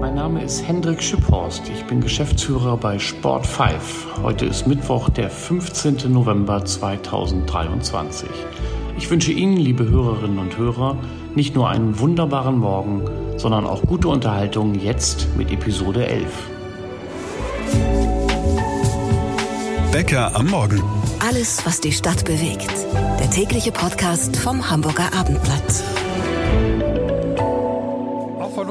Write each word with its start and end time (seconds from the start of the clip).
Mein 0.00 0.14
Name 0.16 0.42
ist 0.42 0.66
Hendrik 0.66 1.00
Schipphorst. 1.00 1.68
Ich 1.68 1.84
bin 1.84 2.00
Geschäftsführer 2.00 2.76
bei 2.76 2.98
Sport 2.98 3.46
5. 3.46 4.18
Heute 4.24 4.46
ist 4.46 4.66
Mittwoch, 4.66 5.08
der 5.08 5.30
15. 5.30 6.12
November 6.12 6.64
2023. 6.64 8.28
Ich 8.98 9.08
wünsche 9.08 9.30
Ihnen, 9.30 9.58
liebe 9.58 9.88
Hörerinnen 9.88 10.40
und 10.40 10.58
Hörer, 10.58 10.96
nicht 11.36 11.54
nur 11.54 11.68
einen 11.68 12.00
wunderbaren 12.00 12.58
Morgen, 12.58 13.04
sondern 13.38 13.64
auch 13.64 13.82
gute 13.82 14.08
Unterhaltung 14.08 14.74
jetzt 14.74 15.28
mit 15.36 15.52
Episode 15.52 16.08
11. 16.08 16.26
Bäcker 19.92 20.34
am 20.34 20.48
Morgen. 20.48 20.82
Alles, 21.20 21.64
was 21.64 21.80
die 21.80 21.92
Stadt 21.92 22.24
bewegt. 22.24 22.72
Der 23.20 23.30
tägliche 23.30 23.70
Podcast 23.70 24.36
vom 24.36 24.68
Hamburger 24.68 25.12
Abendblatt. 25.14 25.84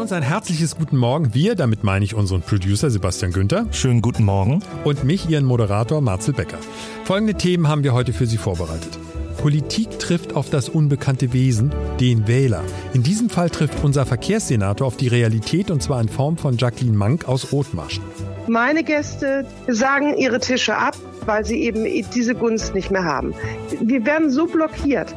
Uns 0.01 0.11
ein 0.11 0.23
herzliches 0.23 0.77
Guten 0.77 0.97
Morgen. 0.97 1.35
Wir, 1.35 1.53
damit 1.53 1.83
meine 1.83 2.03
ich 2.03 2.15
unseren 2.15 2.41
Producer 2.41 2.89
Sebastian 2.89 3.33
Günther. 3.33 3.67
Schönen 3.69 4.01
guten 4.01 4.23
Morgen. 4.23 4.63
Und 4.83 5.03
mich, 5.03 5.29
Ihren 5.29 5.45
Moderator 5.45 6.01
Marcel 6.01 6.33
Becker. 6.33 6.57
Folgende 7.03 7.35
Themen 7.35 7.67
haben 7.67 7.83
wir 7.83 7.93
heute 7.93 8.11
für 8.11 8.25
Sie 8.25 8.37
vorbereitet. 8.37 8.97
Politik 9.37 9.99
trifft 9.99 10.35
auf 10.35 10.49
das 10.49 10.69
unbekannte 10.69 11.33
Wesen, 11.33 11.71
den 11.99 12.27
Wähler. 12.27 12.63
In 12.95 13.03
diesem 13.03 13.29
Fall 13.29 13.51
trifft 13.51 13.83
unser 13.83 14.07
Verkehrssenator 14.07 14.87
auf 14.87 14.97
die 14.97 15.07
Realität 15.07 15.69
und 15.69 15.83
zwar 15.83 16.01
in 16.01 16.09
Form 16.09 16.35
von 16.35 16.57
Jacqueline 16.57 16.97
Mank 16.97 17.27
aus 17.27 17.53
Othmarschen. 17.53 18.03
Meine 18.47 18.83
Gäste 18.83 19.45
sagen 19.67 20.17
ihre 20.17 20.39
Tische 20.39 20.77
ab, 20.77 20.97
weil 21.27 21.45
sie 21.45 21.61
eben 21.61 21.85
diese 22.15 22.33
Gunst 22.33 22.73
nicht 22.73 22.89
mehr 22.89 23.03
haben. 23.03 23.35
Wir 23.79 24.03
werden 24.03 24.31
so 24.31 24.47
blockiert. 24.47 25.13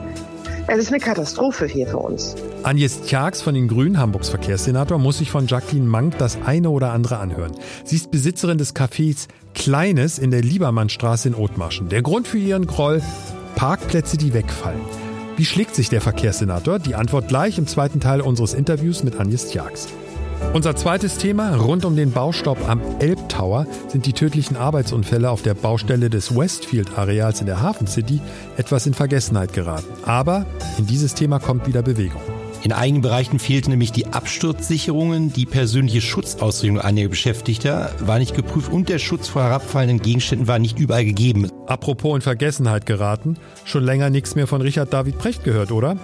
Es 0.67 0.79
ist 0.79 0.89
eine 0.89 0.99
Katastrophe 0.99 1.67
hier 1.67 1.87
für 1.87 1.99
uns. 1.99 2.35
Agnes 2.63 3.03
Tjax 3.03 3.43
von 3.43 3.55
den 3.55 3.69
Grünen, 3.69 3.99
Hamburgs 3.99 4.31
Verkehrssenator, 4.31 4.99
muss 4.99 5.19
sich 5.19 5.31
von 5.31 5.47
Jacqueline 5.47 5.87
Mank 5.87 6.17
das 6.17 6.39
eine 6.45 6.71
oder 6.71 6.93
andere 6.93 7.19
anhören. 7.19 7.53
Sie 7.85 7.97
ist 7.97 8.11
Besitzerin 8.11 8.57
des 8.57 8.75
Cafés 8.75 9.29
Kleines 9.55 10.19
in 10.19 10.31
der 10.31 10.41
Liebermannstraße 10.41 11.29
in 11.29 11.35
Othmarschen. 11.35 11.91
Der 11.91 12.03
Grund 12.03 12.27
für 12.27 12.39
ihren 12.39 12.67
Groll? 12.67 13.03
Parkplätze, 13.57 14.17
die 14.17 14.33
wegfallen. 14.33 14.81
Wie 15.37 15.45
schlägt 15.45 15.75
sich 15.75 15.91
der 15.91 16.01
Verkehrssenator? 16.01 16.79
Die 16.79 16.95
Antwort 16.95 17.29
gleich 17.29 17.59
im 17.59 17.67
zweiten 17.67 18.01
Teil 18.01 18.21
unseres 18.21 18.55
Interviews 18.55 19.05
mit 19.05 19.21
Agnes 19.21 19.49
Tjax. 19.49 19.89
Unser 20.53 20.77
zweites 20.77 21.19
Thema 21.19 21.57
rund 21.57 21.85
um 21.85 21.97
den 21.97 22.13
Baustopp 22.13 22.69
am 22.69 22.81
Elbtower 23.01 23.67
sind 23.89 24.07
die 24.07 24.13
tödlichen 24.13 24.57
Arbeitsunfälle 24.57 25.31
auf 25.31 25.43
der 25.43 25.55
Baustelle 25.55 26.11
des 26.11 26.37
Westfield-Areals 26.37 27.41
in 27.41 27.47
der 27.47 27.61
Hafen 27.61 27.87
City 27.87 28.21
etwas 28.57 28.87
in 28.87 28.95
Vergessenheit 28.95 29.53
geraten. 29.53 29.93
Aber 30.05 30.47
in 30.79 30.87
dieses 30.87 31.15
Thema 31.15 31.39
kommt 31.39 31.67
wieder 31.67 31.83
Bewegung. 31.83 32.23
In 32.65 32.73
einigen 32.73 33.03
Bereichen 33.03 33.39
fehlten 33.39 33.73
nämlich 33.73 33.93
die 33.93 34.07
Absturzsicherungen, 34.07 35.31
die 35.35 35.45
persönliche 35.45 36.01
Schutzausrüstung 36.01 36.81
einiger 36.81 37.11
Beschäftigter 37.11 37.91
war 38.01 38.19
nicht 38.19 38.35
geprüft 38.35 38.73
und 38.73 38.89
der 38.89 38.99
Schutz 38.99 39.29
vor 39.29 39.43
herabfallenden 39.43 40.01
Gegenständen 40.01 40.49
war 40.49 40.59
nicht 40.59 40.79
überall 40.79 41.05
gegeben. 41.05 41.51
Apropos 41.67 42.17
in 42.17 42.23
Vergessenheit 42.23 42.87
geraten, 42.87 43.37
schon 43.67 43.85
länger 43.85 44.09
nichts 44.09 44.35
mehr 44.35 44.47
von 44.47 44.63
Richard 44.63 44.95
David 44.95 45.19
Precht 45.19 45.45
gehört, 45.45 45.73
oder? 45.73 45.99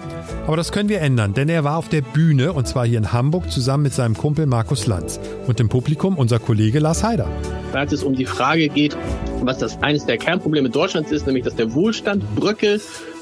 Aber 0.45 0.55
das 0.55 0.71
können 0.71 0.89
wir 0.89 1.01
ändern, 1.01 1.33
denn 1.33 1.49
er 1.49 1.63
war 1.63 1.77
auf 1.77 1.89
der 1.89 2.01
Bühne 2.01 2.53
und 2.53 2.67
zwar 2.67 2.85
hier 2.85 2.99
in 2.99 3.11
Hamburg 3.11 3.51
zusammen 3.51 3.81
mit 3.81 3.95
seinem 3.95 4.15
Kumpel 4.15 4.45
Markus 4.45 4.85
Lanz 4.85 5.19
und 5.47 5.59
im 5.59 5.67
Publikum 5.67 6.15
unser 6.15 6.37
Kollege 6.37 6.77
Lars 6.77 7.03
Heider. 7.03 7.27
Als 7.73 7.93
es 7.93 8.03
um 8.03 8.15
die 8.15 8.25
Frage 8.25 8.67
geht, 8.67 8.97
was 9.41 9.57
das 9.57 9.81
eines 9.81 10.05
der 10.05 10.17
Kernprobleme 10.17 10.69
Deutschlands 10.69 11.11
ist, 11.11 11.25
nämlich 11.25 11.45
dass 11.45 11.55
der 11.55 11.73
Wohlstand 11.73 12.23
bröckelt 12.35 12.81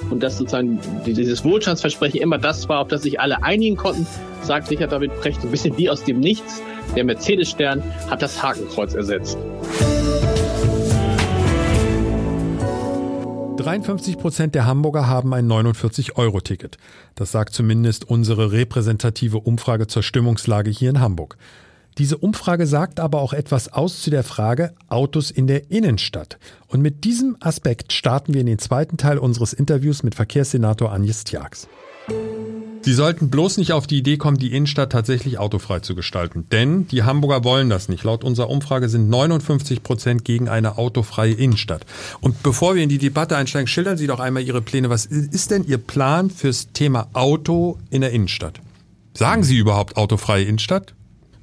und 0.09 0.23
dass 0.23 0.37
sozusagen 0.37 0.79
dieses 1.05 1.43
Wohlstandsversprechen 1.43 2.19
immer 2.19 2.37
das 2.37 2.67
war, 2.67 2.79
auf 2.79 2.87
das 2.87 3.03
sich 3.03 3.19
alle 3.19 3.43
einigen 3.43 3.77
konnten, 3.77 4.07
sagt 4.41 4.71
Richard 4.71 4.91
David 4.91 5.15
Precht 5.21 5.43
ein 5.43 5.51
bisschen 5.51 5.77
wie 5.77 5.89
aus 5.89 6.03
dem 6.03 6.19
Nichts. 6.19 6.61
Der 6.95 7.03
Mercedes-Stern 7.03 7.83
hat 8.09 8.21
das 8.21 8.41
Hakenkreuz 8.41 8.95
ersetzt. 8.95 9.37
53 13.57 14.17
Prozent 14.17 14.55
der 14.55 14.65
Hamburger 14.65 15.07
haben 15.07 15.33
ein 15.33 15.45
49-Euro-Ticket. 15.47 16.77
Das 17.13 17.31
sagt 17.31 17.53
zumindest 17.53 18.09
unsere 18.09 18.51
repräsentative 18.51 19.37
Umfrage 19.37 19.85
zur 19.85 20.01
Stimmungslage 20.01 20.71
hier 20.71 20.89
in 20.89 21.01
Hamburg. 21.01 21.37
Diese 21.99 22.17
Umfrage 22.17 22.65
sagt 22.65 23.01
aber 23.01 23.19
auch 23.19 23.33
etwas 23.33 23.73
aus 23.73 24.01
zu 24.01 24.09
der 24.09 24.23
Frage 24.23 24.73
Autos 24.87 25.31
in 25.31 25.47
der 25.47 25.69
Innenstadt. 25.69 26.39
Und 26.67 26.81
mit 26.81 27.03
diesem 27.03 27.35
Aspekt 27.41 27.91
starten 27.91 28.33
wir 28.33 28.39
in 28.39 28.47
den 28.47 28.57
zweiten 28.57 28.95
Teil 28.95 29.17
unseres 29.17 29.51
Interviews 29.51 30.01
mit 30.01 30.15
Verkehrssenator 30.15 30.93
Agnes 30.93 31.25
Tjax. 31.25 31.67
Sie 32.83 32.93
sollten 32.93 33.29
bloß 33.29 33.57
nicht 33.57 33.73
auf 33.73 33.85
die 33.85 33.97
Idee 33.97 34.15
kommen, 34.15 34.37
die 34.37 34.53
Innenstadt 34.53 34.93
tatsächlich 34.93 35.39
autofrei 35.39 35.81
zu 35.81 35.93
gestalten. 35.93 36.45
Denn 36.53 36.87
die 36.87 37.03
Hamburger 37.03 37.43
wollen 37.43 37.69
das 37.69 37.89
nicht. 37.89 38.05
Laut 38.05 38.23
unserer 38.23 38.49
Umfrage 38.49 38.87
sind 38.87 39.09
59 39.09 39.83
Prozent 39.83 40.23
gegen 40.23 40.47
eine 40.47 40.77
autofreie 40.77 41.33
Innenstadt. 41.33 41.85
Und 42.21 42.41
bevor 42.43 42.75
wir 42.75 42.81
in 42.81 42.87
die 42.87 42.97
Debatte 42.97 43.35
einsteigen, 43.35 43.67
schildern 43.67 43.97
Sie 43.97 44.07
doch 44.07 44.21
einmal 44.21 44.43
Ihre 44.43 44.61
Pläne. 44.61 44.89
Was 44.89 45.05
ist 45.05 45.51
denn 45.51 45.65
Ihr 45.65 45.77
Plan 45.77 46.29
fürs 46.29 46.69
Thema 46.71 47.09
Auto 47.11 47.77
in 47.89 47.99
der 47.99 48.11
Innenstadt? 48.11 48.61
Sagen 49.13 49.43
Sie 49.43 49.57
überhaupt 49.57 49.97
autofreie 49.97 50.45
Innenstadt? 50.45 50.93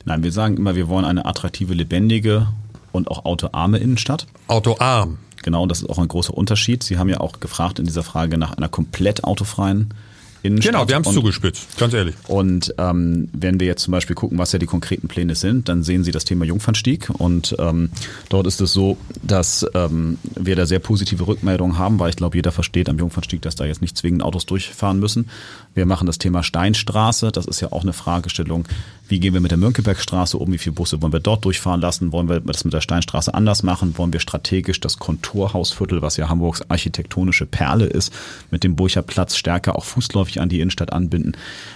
Nein, 0.06 0.22
wir 0.22 0.30
sagen 0.30 0.56
immer, 0.56 0.76
wir 0.76 0.88
wollen 0.88 1.04
eine 1.04 1.26
attraktive, 1.26 1.74
lebendige 1.74 2.46
und 2.92 3.10
auch 3.10 3.24
autoarme 3.24 3.78
Innenstadt. 3.78 4.26
Autoarm. 4.46 5.18
Genau, 5.42 5.66
das 5.66 5.82
ist 5.82 5.90
auch 5.90 5.98
ein 5.98 6.06
großer 6.06 6.32
Unterschied. 6.32 6.84
Sie 6.84 6.96
haben 6.96 7.08
ja 7.08 7.18
auch 7.18 7.40
gefragt 7.40 7.80
in 7.80 7.86
dieser 7.86 8.04
Frage 8.04 8.38
nach 8.38 8.56
einer 8.56 8.68
komplett 8.68 9.24
autofreien 9.24 9.92
Innenstadt. 10.42 10.72
Genau, 10.72 10.88
wir 10.88 10.94
haben 10.94 11.02
es 11.02 11.12
zugespitzt, 11.12 11.78
ganz 11.78 11.94
ehrlich. 11.94 12.14
Und 12.28 12.74
ähm, 12.78 13.28
wenn 13.32 13.60
wir 13.60 13.66
jetzt 13.66 13.82
zum 13.82 13.92
Beispiel 13.92 14.14
gucken, 14.14 14.38
was 14.38 14.52
ja 14.52 14.58
die 14.58 14.66
konkreten 14.66 15.08
Pläne 15.08 15.34
sind, 15.34 15.68
dann 15.68 15.82
sehen 15.82 16.04
Sie 16.04 16.12
das 16.12 16.24
Thema 16.24 16.44
Jungfernstieg. 16.44 17.10
Und 17.10 17.56
ähm, 17.58 17.90
dort 18.28 18.46
ist 18.46 18.60
es 18.60 18.72
so, 18.72 18.96
dass 19.22 19.66
ähm, 19.74 20.18
wir 20.34 20.56
da 20.56 20.66
sehr 20.66 20.78
positive 20.78 21.26
Rückmeldungen 21.26 21.78
haben, 21.78 21.98
weil 21.98 22.10
ich 22.10 22.16
glaube, 22.16 22.36
jeder 22.36 22.52
versteht 22.52 22.88
am 22.88 22.98
Jungfernstieg, 22.98 23.42
dass 23.42 23.56
da 23.56 23.64
jetzt 23.64 23.82
nicht 23.82 23.96
zwingend 23.96 24.22
Autos 24.22 24.46
durchfahren 24.46 24.98
müssen. 24.98 25.28
Wir 25.74 25.86
machen 25.86 26.06
das 26.06 26.18
Thema 26.18 26.42
Steinstraße. 26.42 27.32
Das 27.32 27.46
ist 27.46 27.60
ja 27.60 27.72
auch 27.72 27.82
eine 27.82 27.92
Fragestellung. 27.92 28.66
Wie 29.08 29.20
gehen 29.20 29.34
wir 29.34 29.40
mit 29.40 29.52
der 29.52 29.58
Mönckebergstraße 29.58 30.36
um? 30.36 30.52
Wie 30.52 30.58
viele 30.58 30.74
Busse 30.74 31.00
wollen 31.00 31.12
wir 31.12 31.20
dort 31.20 31.44
durchfahren 31.44 31.80
lassen? 31.80 32.10
Wollen 32.10 32.28
wir 32.28 32.40
das 32.40 32.64
mit 32.64 32.74
der 32.74 32.80
Steinstraße 32.80 33.32
anders 33.34 33.62
machen? 33.62 33.96
Wollen 33.98 34.12
wir 34.12 34.18
strategisch 34.18 34.80
das 34.80 34.98
Konturhausviertel, 34.98 36.02
was 36.02 36.16
ja 36.16 36.28
Hamburgs 36.28 36.62
architektonische 36.68 37.46
Perle 37.46 37.86
ist, 37.86 38.12
mit 38.50 38.64
dem 38.64 38.74
Burcher 38.74 39.02
Platz 39.02 39.36
stärker 39.36 39.76
auch 39.76 39.84
fußläufig 39.84 40.25
an 40.40 40.48
die 40.48 40.60
Innenstadt 40.60 40.92
anbinden? 40.92 41.32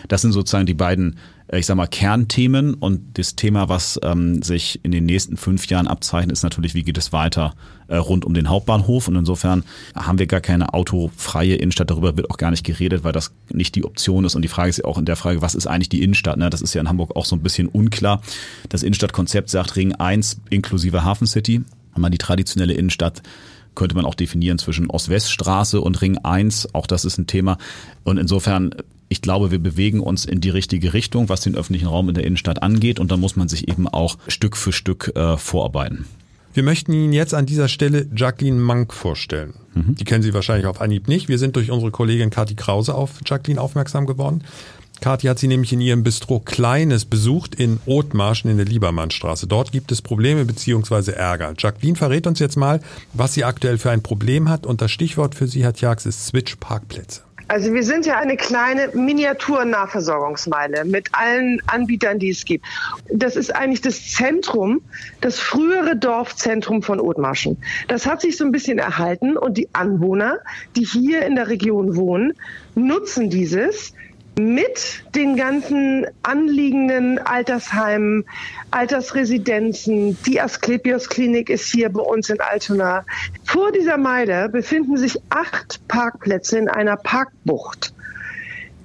Das 0.09 0.23
sind 0.23 0.33
sozusagen 0.33 0.67
die 0.67 0.75
beiden 0.75 1.17
ich 1.59 1.67
sag 1.67 1.77
mal, 1.77 1.87
Kernthemen 1.87 2.75
und 2.75 3.19
das 3.19 3.35
Thema, 3.35 3.69
was 3.69 3.99
ähm, 4.05 4.43
sich 4.43 4.79
in 4.85 4.93
den 4.93 5.05
nächsten 5.05 5.37
fünf 5.37 5.67
Jahren 5.67 5.89
abzeichnet, 5.89 6.33
ist 6.33 6.45
natürlich, 6.45 6.75
wie 6.75 6.85
geht 6.85 6.97
es 6.97 7.13
weiter 7.13 7.55
äh, 7.89 7.97
rund 7.97 8.25
um 8.25 8.35
den 8.35 8.49
Hauptbahnhof. 8.49 9.09
Und 9.09 9.17
insofern 9.17 9.65
haben 9.97 10.19
wir 10.21 10.27
gar 10.27 10.41
keine 10.41 10.75
autofreie 10.75 11.57
Innenstadt. 11.57 11.91
Darüber 11.91 12.17
wird 12.17 12.31
auch 12.31 12.37
gar 12.37 12.53
nicht 12.53 12.65
geredet, 12.65 13.03
weil 13.03 13.13
das 13.13 13.33
nicht 13.53 13.75
die 13.75 13.85
Option 13.85 14.25
ist. 14.25 14.37
Und 14.37 14.43
die 14.43 14.49
Frage 14.49 14.71
ist 14.71 14.79
ja 14.79 14.85
auch 14.85 14.99
in 14.99 15.07
der 15.07 15.17
Frage, 15.17 15.43
was 15.43 15.57
ist 15.57 15.67
eigentlich 15.67 15.89
die 15.89 16.03
Innenstadt? 16.03 16.37
Ne? 16.37 16.51
Das 16.51 16.63
ist 16.63 16.75
ja 16.75 16.81
in 16.81 16.89
Hamburg 16.89 17.17
auch 17.17 17.25
so 17.25 17.35
ein 17.35 17.43
bisschen 17.43 17.67
unklar. 17.67 18.23
Das 18.69 18.85
Innenstadtkonzept 18.85 19.51
sagt 19.51 19.75
Ring 19.75 19.93
1 19.93 20.41
inklusive 20.51 21.05
Hafen 21.05 21.27
City. 21.27 21.63
Wenn 21.95 22.03
man 22.03 22.13
die 22.13 22.19
traditionelle 22.19 22.75
Innenstadt 22.75 23.23
könnte 23.75 23.95
man 23.95 24.05
auch 24.05 24.15
definieren 24.15 24.59
zwischen 24.59 24.89
Ost-West-Straße 24.89 25.81
und 25.81 26.01
Ring 26.03 26.19
1. 26.19 26.75
Auch 26.75 26.87
das 26.87 27.05
ist 27.05 27.19
ein 27.19 27.27
Thema. 27.27 27.59
Und 28.05 28.19
insofern 28.19 28.75
ich 29.13 29.23
glaube, 29.23 29.51
wir 29.51 29.59
bewegen 29.59 29.99
uns 29.99 30.25
in 30.25 30.41
die 30.41 30.51
richtige 30.51 30.95
Richtung, 30.95 31.29
was 31.29 31.41
den 31.41 31.57
öffentlichen 31.57 31.89
Raum 31.89 32.09
in 32.09 32.15
der 32.15 32.25
Innenstadt 32.25 32.63
angeht. 32.63 33.01
Und 33.01 33.11
da 33.11 33.17
muss 33.17 33.35
man 33.35 33.49
sich 33.49 33.67
eben 33.67 33.89
auch 33.89 34.17
Stück 34.29 34.57
für 34.57 34.73
Stück 34.73 35.11
äh, 35.17 35.37
vorarbeiten. 35.37 36.07
Wir 36.55 36.63
möchten 36.63 36.93
Ihnen 36.93 37.13
jetzt 37.13 37.35
an 37.35 37.45
dieser 37.45 37.67
Stelle 37.67 38.07
Jacqueline 38.15 38.61
Mank 38.61 38.95
vorstellen. 38.95 39.55
Mhm. 39.75 39.97
Die 39.97 40.05
kennen 40.05 40.23
Sie 40.23 40.33
wahrscheinlich 40.33 40.67
auf 40.67 40.81
Anhieb 40.81 41.09
nicht. 41.09 41.29
Wir 41.29 41.39
sind 41.39 41.57
durch 41.57 41.73
unsere 41.73 41.91
Kollegin 41.91 42.31
Kathi 42.31 42.55
Krause 42.55 42.95
auf 42.95 43.21
Jacqueline 43.27 43.61
aufmerksam 43.61 44.07
geworden. 44.07 44.45
Kathi 45.01 45.29
hat 45.29 45.39
sie 45.39 45.49
nämlich 45.49 45.73
in 45.73 45.81
ihrem 45.81 46.03
Bistro 46.03 46.41
Kleines 46.41 47.05
besucht 47.05 47.55
in 47.55 47.81
Othmarschen 47.87 48.51
in 48.51 48.59
der 48.59 48.67
Liebermannstraße. 48.67 49.47
Dort 49.47 49.73
gibt 49.73 49.93
es 49.93 50.03
Probleme 50.03 50.45
bzw. 50.45 51.13
Ärger. 51.13 51.55
Jacqueline 51.57 51.97
verrät 51.97 52.27
uns 52.27 52.39
jetzt 52.39 52.57
mal, 52.57 52.81
was 53.13 53.35
sie 53.35 53.45
aktuell 53.45 53.79
für 53.79 53.91
ein 53.91 54.03
Problem 54.03 54.49
hat 54.49 54.67
und 54.67 54.83
das 54.83 54.91
Stichwort 54.91 55.35
für 55.35 55.47
sie 55.47 55.65
hat 55.65 55.81
Jax 55.81 56.07
ist 56.07 56.27
Switch 56.27 56.57
Parkplätze. 56.57 57.23
Also 57.51 57.75
wir 57.75 57.83
sind 57.83 58.07
ja 58.07 58.17
eine 58.17 58.37
kleine 58.37 58.91
Miniatur-Nahversorgungsmeile 58.95 60.85
mit 60.85 61.09
allen 61.13 61.61
Anbietern, 61.67 62.21
die 62.21 62.31
es 62.31 62.45
gibt. 62.45 62.65
Das 63.13 63.35
ist 63.35 63.53
eigentlich 63.53 63.81
das 63.81 64.13
Zentrum, 64.13 64.83
das 65.21 65.41
frühere 65.41 65.97
Dorfzentrum 65.97 66.81
von 66.81 67.01
Othmarschen. 67.01 67.57
Das 67.89 68.07
hat 68.07 68.21
sich 68.21 68.37
so 68.37 68.45
ein 68.45 68.53
bisschen 68.53 68.79
erhalten 68.79 69.37
und 69.37 69.59
die 69.59 69.69
Anwohner, 69.73 70.39
die 70.77 70.85
hier 70.85 71.27
in 71.27 71.35
der 71.35 71.49
Region 71.49 71.97
wohnen, 71.97 72.35
nutzen 72.77 73.31
dieses 73.31 73.95
mit 74.39 75.03
den 75.15 75.37
ganzen 75.37 76.07
anliegenden 76.23 77.19
Altersheimen, 77.19 78.25
Altersresidenzen. 78.71 80.17
Die 80.25 80.41
Asklepios 80.41 81.09
Klinik 81.09 81.51
ist 81.51 81.71
hier 81.71 81.91
bei 81.91 82.03
uns 82.03 82.31
in 82.31 82.41
Altona. 82.41 83.05
Vor 83.45 83.73
dieser 83.73 83.99
Meile 83.99 84.49
befinden 84.49 84.97
sich 84.97 85.19
acht 85.29 85.87
Parkplätze 85.89 86.59
in 86.59 86.69
einer 86.69 86.97
Parkbucht, 86.97 87.93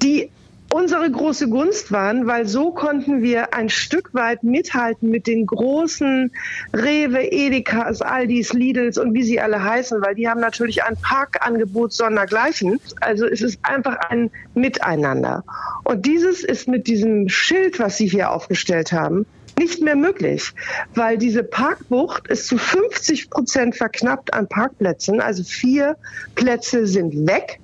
die 0.02 0.30
unsere 0.76 1.10
große 1.10 1.48
Gunst 1.48 1.94
waren, 1.94 2.28
weil 2.28 2.50
so 2.50 2.72
konnten 2.72 3.22
wir 3.22 3.54
ein 3.54 3.70
Stück 3.70 4.14
weit 4.14 4.44
mithalten 4.44 5.10
mit 5.10 5.26
den 5.26 5.46
großen 5.46 6.34
Rewe, 6.74 7.24
Edekas, 7.24 8.02
Aldis, 8.02 8.52
Lidls 8.52 8.98
und 8.98 9.14
wie 9.14 9.24
sie 9.24 9.40
alle 9.40 9.64
heißen, 9.64 10.02
weil 10.02 10.16
die 10.16 10.28
haben 10.28 10.42
natürlich 10.42 10.84
ein 10.84 10.98
Parkangebot 11.02 11.94
sondergleichen. 11.94 12.82
Also 13.00 13.26
es 13.26 13.42
ist 13.42 13.58
einfach 13.64 13.96
ein 14.10 14.30
Miteinander. 14.54 15.46
Und 15.86 16.06
dieses 16.06 16.44
ist 16.44 16.68
mit 16.68 16.88
diesem 16.88 17.30
Schild, 17.30 17.80
was 17.80 17.96
Sie 17.96 18.08
hier 18.08 18.32
aufgestellt 18.32 18.92
haben, 18.92 19.26
nicht 19.58 19.82
mehr 19.82 19.96
möglich, 19.96 20.52
weil 20.94 21.18
diese 21.18 21.44
Parkbucht 21.44 22.28
ist 22.28 22.48
zu 22.48 22.58
50 22.58 23.30
Prozent 23.30 23.78
verknappt 23.78 24.34
an 24.34 24.50
Parkplätzen. 24.50 25.22
Also 25.22 25.44
vier 25.44 25.96
Plätze 26.36 26.86
sind 26.86 27.26
weg. 27.28 27.62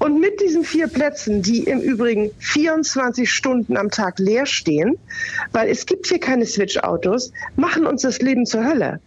Und 0.00 0.18
mit 0.18 0.40
diesen 0.40 0.64
vier 0.64 0.88
Plätzen, 0.88 1.42
die 1.42 1.64
im 1.64 1.78
Übrigen 1.78 2.30
24 2.38 3.30
Stunden 3.30 3.76
am 3.76 3.90
Tag 3.90 4.18
leer 4.18 4.46
stehen, 4.46 4.96
weil 5.52 5.68
es 5.68 5.84
gibt 5.84 6.06
hier 6.06 6.18
keine 6.18 6.46
Switch-Autos, 6.46 7.32
machen 7.56 7.86
uns 7.86 8.00
das 8.02 8.18
Leben 8.18 8.46
zur 8.46 8.64
Hölle. 8.64 8.98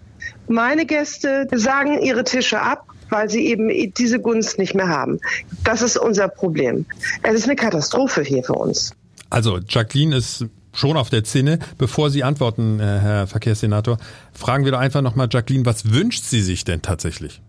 Meine 0.47 0.85
Gäste 0.85 1.47
sagen 1.51 1.99
ihre 1.99 2.23
Tische 2.23 2.61
ab, 2.61 2.85
weil 3.09 3.27
sie 3.27 3.47
eben 3.47 3.69
diese 3.95 4.19
Gunst 4.19 4.59
nicht 4.59 4.75
mehr 4.75 4.87
haben. 4.87 5.19
Das 5.63 5.81
ist 5.81 5.97
unser 5.97 6.27
Problem. 6.27 6.85
Es 7.23 7.33
ist 7.33 7.45
eine 7.45 7.55
Katastrophe 7.55 8.21
hier 8.21 8.43
für 8.43 8.53
uns. 8.53 8.93
Also 9.31 9.59
Jacqueline 9.67 10.15
ist 10.15 10.45
schon 10.73 10.95
auf 10.95 11.09
der 11.09 11.23
Zinne. 11.23 11.57
Bevor 11.79 12.11
Sie 12.11 12.23
antworten, 12.23 12.79
äh, 12.79 12.83
Herr 12.83 13.27
Verkehrssenator, 13.27 13.97
fragen 14.31 14.63
wir 14.63 14.71
doch 14.71 14.79
einfach 14.79 15.01
nochmal 15.01 15.27
Jacqueline, 15.31 15.65
was 15.65 15.91
wünscht 15.91 16.23
sie 16.23 16.41
sich 16.41 16.65
denn 16.65 16.83
tatsächlich? 16.83 17.41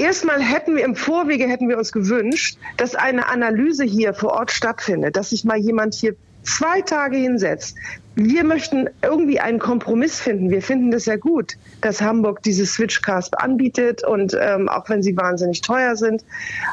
Erstmal 0.00 0.40
hätten 0.40 0.76
wir 0.76 0.84
im 0.84 0.96
Vorwege 0.96 1.46
hätten 1.46 1.68
wir 1.68 1.76
uns 1.76 1.92
gewünscht, 1.92 2.56
dass 2.78 2.94
eine 2.94 3.28
Analyse 3.28 3.84
hier 3.84 4.14
vor 4.14 4.32
Ort 4.32 4.50
stattfindet, 4.50 5.14
dass 5.14 5.28
sich 5.28 5.44
mal 5.44 5.58
jemand 5.58 5.92
hier 5.92 6.16
zwei 6.42 6.80
Tage 6.80 7.18
hinsetzt. 7.18 7.76
Wir 8.14 8.42
möchten 8.44 8.88
irgendwie 9.02 9.40
einen 9.40 9.58
Kompromiss 9.58 10.18
finden. 10.18 10.48
Wir 10.48 10.62
finden 10.62 10.90
das 10.90 11.04
ja 11.04 11.16
gut, 11.16 11.58
dass 11.82 12.00
Hamburg 12.00 12.42
diese 12.42 12.64
Switchcast 12.64 13.38
anbietet 13.38 14.02
und 14.02 14.34
ähm, 14.40 14.70
auch 14.70 14.88
wenn 14.88 15.02
sie 15.02 15.14
wahnsinnig 15.18 15.60
teuer 15.60 15.94
sind. 15.96 16.24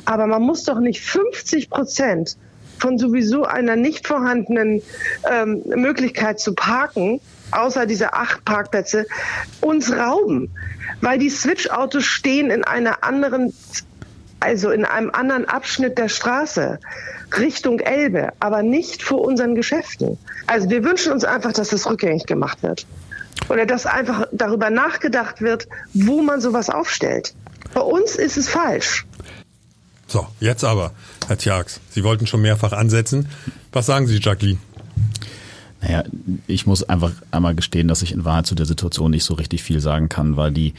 Aber 0.06 0.26
man 0.26 0.42
muss 0.42 0.64
doch 0.64 0.80
nicht 0.80 1.02
50 1.02 1.70
Prozent 1.70 2.38
von 2.80 2.98
sowieso 2.98 3.44
einer 3.44 3.76
nicht 3.76 4.08
vorhandenen 4.08 4.82
ähm, 5.30 5.64
Möglichkeit 5.66 6.40
zu 6.40 6.54
parken, 6.54 7.20
außer 7.52 7.86
dieser 7.88 8.16
acht 8.16 8.46
Parkplätze, 8.46 9.06
uns 9.60 9.92
rauben. 9.92 10.50
Weil 11.02 11.20
die 11.20 11.30
Switch-Autos 11.30 12.06
stehen 12.06 12.50
in 12.50 12.64
einer 12.64 13.04
anderen, 13.04 13.54
also 14.40 14.72
in 14.72 14.86
einem 14.86 15.12
anderen 15.12 15.46
Abschnitt 15.46 15.98
der 15.98 16.10
Straße, 16.10 16.80
Richtung 17.38 17.80
Elbe, 17.80 18.30
aber 18.40 18.64
nicht 18.64 19.04
vor 19.04 19.22
unseren 19.22 19.56
Geschäften. 19.56 20.18
Also 20.48 20.70
wir 20.70 20.84
wünschen 20.84 21.12
uns 21.12 21.24
einfach, 21.24 21.54
dass 21.54 21.70
das 21.70 21.90
rückgängig 21.90 22.26
gemacht 22.26 22.64
wird. 22.64 22.86
Oder 23.50 23.66
dass 23.66 23.86
einfach 23.86 24.28
darüber 24.32 24.70
nachgedacht 24.70 25.42
wird, 25.42 25.68
wo 25.94 26.22
man 26.22 26.42
sowas 26.42 26.70
aufstellt. 26.70 27.34
Bei 27.74 27.82
uns 27.82 28.16
ist 28.16 28.38
es 28.38 28.50
falsch. 28.50 29.06
So, 30.08 30.26
jetzt 30.40 30.64
aber, 30.64 30.94
Herr 31.28 31.38
Tjax, 31.38 31.82
Sie 31.92 32.04
wollten 32.04 32.28
schon 32.28 32.42
mehrfach 32.42 32.72
ansetzen. 32.72 33.28
Was 33.74 33.86
sagen 33.86 34.08
Sie, 34.08 34.20
Jacqueline? 34.20 34.60
Naja, 35.98 36.10
ich 36.48 36.66
muss 36.66 36.84
einfach 36.84 37.12
einmal 37.32 37.56
gestehen, 37.56 37.88
dass 37.88 38.02
ich 38.02 38.12
in 38.12 38.26
Wahrheit 38.26 38.46
zu 38.46 38.56
der 38.56 38.66
Situation 38.66 39.12
nicht 39.12 39.24
so 39.24 39.34
richtig 39.34 39.64
viel 39.64 39.80
sagen 39.80 40.10
kann, 40.10 40.38
weil 40.38 40.52
die, 40.52 40.74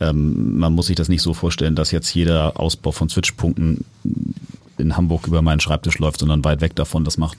ähm, 0.00 0.58
man 0.58 0.72
muss 0.72 0.86
sich 0.86 0.96
das 0.96 1.08
nicht 1.08 1.22
so 1.22 1.34
vorstellen, 1.34 1.74
dass 1.74 1.90
jetzt 1.90 2.14
jeder 2.14 2.58
Ausbau 2.58 2.92
von 2.92 3.08
Switchpunkten 3.08 3.84
in 4.78 4.96
Hamburg 4.96 5.26
über 5.26 5.42
meinen 5.42 5.60
Schreibtisch 5.60 5.98
läuft, 5.98 6.20
sondern 6.20 6.44
weit 6.44 6.60
weg 6.60 6.74
davon. 6.74 7.04
Das 7.04 7.18
macht 7.18 7.38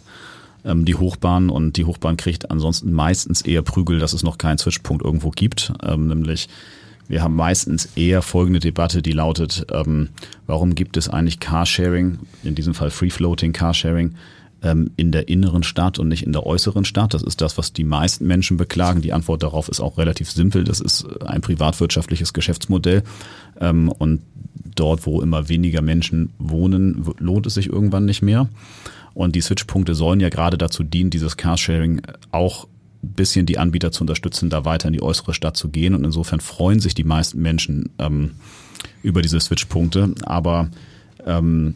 ähm, 0.65 0.85
die 0.85 0.95
Hochbahn 0.95 1.49
und 1.49 1.77
die 1.77 1.85
Hochbahn 1.85 2.17
kriegt 2.17 2.51
ansonsten 2.51 2.91
meistens 2.91 3.41
eher 3.41 3.61
Prügel, 3.61 3.99
dass 3.99 4.13
es 4.13 4.23
noch 4.23 4.37
keinen 4.37 4.57
Switchpunkt 4.57 5.03
irgendwo 5.03 5.31
gibt, 5.31 5.73
ähm, 5.83 6.07
nämlich 6.07 6.47
wir 7.09 7.21
haben 7.21 7.35
meistens 7.35 7.89
eher 7.97 8.21
folgende 8.21 8.61
Debatte, 8.61 9.01
die 9.01 9.11
lautet, 9.11 9.67
ähm, 9.73 10.09
warum 10.47 10.73
gibt 10.73 10.95
es 10.95 11.09
eigentlich 11.09 11.41
Carsharing, 11.41 12.19
in 12.43 12.55
diesem 12.55 12.73
Fall 12.73 12.91
Free-Floating 12.91 13.51
Carsharing, 13.51 14.15
ähm, 14.63 14.91
in 14.97 15.11
der 15.11 15.27
inneren 15.27 15.63
Stadt 15.63 15.99
und 15.99 16.07
nicht 16.07 16.23
in 16.23 16.33
der 16.33 16.45
äußeren 16.45 16.85
Stadt? 16.85 17.13
Das 17.13 17.21
ist 17.21 17.41
das, 17.41 17.57
was 17.57 17.73
die 17.73 17.83
meisten 17.83 18.25
Menschen 18.25 18.57
beklagen. 18.57 19.01
Die 19.01 19.13
Antwort 19.13 19.43
darauf 19.43 19.69
ist 19.69 19.79
auch 19.79 19.97
relativ 19.97 20.31
simpel. 20.31 20.63
Das 20.63 20.79
ist 20.79 21.05
ein 21.23 21.41
privatwirtschaftliches 21.41 22.33
Geschäftsmodell. 22.33 23.03
Ähm, 23.59 23.89
und 23.89 24.21
dort, 24.75 25.05
wo 25.05 25.21
immer 25.21 25.49
weniger 25.49 25.81
Menschen 25.81 26.33
wohnen, 26.39 27.05
lohnt 27.19 27.45
es 27.45 27.53
sich 27.53 27.67
irgendwann 27.67 28.05
nicht 28.05 28.21
mehr. 28.21 28.49
Und 29.13 29.35
die 29.35 29.41
Switchpunkte 29.41 29.93
sollen 29.93 30.19
ja 30.19 30.29
gerade 30.29 30.57
dazu 30.57 30.83
dienen, 30.83 31.11
dieses 31.11 31.37
Carsharing 31.37 32.01
auch 32.31 32.67
bisschen 33.03 33.45
die 33.45 33.57
Anbieter 33.57 33.91
zu 33.91 34.03
unterstützen, 34.03 34.49
da 34.49 34.65
weiter 34.65 34.87
in 34.87 34.93
die 34.93 35.01
äußere 35.01 35.33
Stadt 35.33 35.57
zu 35.57 35.69
gehen. 35.69 35.93
Und 35.93 36.05
insofern 36.05 36.39
freuen 36.39 36.79
sich 36.79 36.95
die 36.95 37.03
meisten 37.03 37.41
Menschen 37.41 37.89
ähm, 37.99 38.31
über 39.03 39.21
diese 39.21 39.39
Switch-Punkte. 39.39 40.15
Aber 40.23 40.69
ähm, 41.25 41.75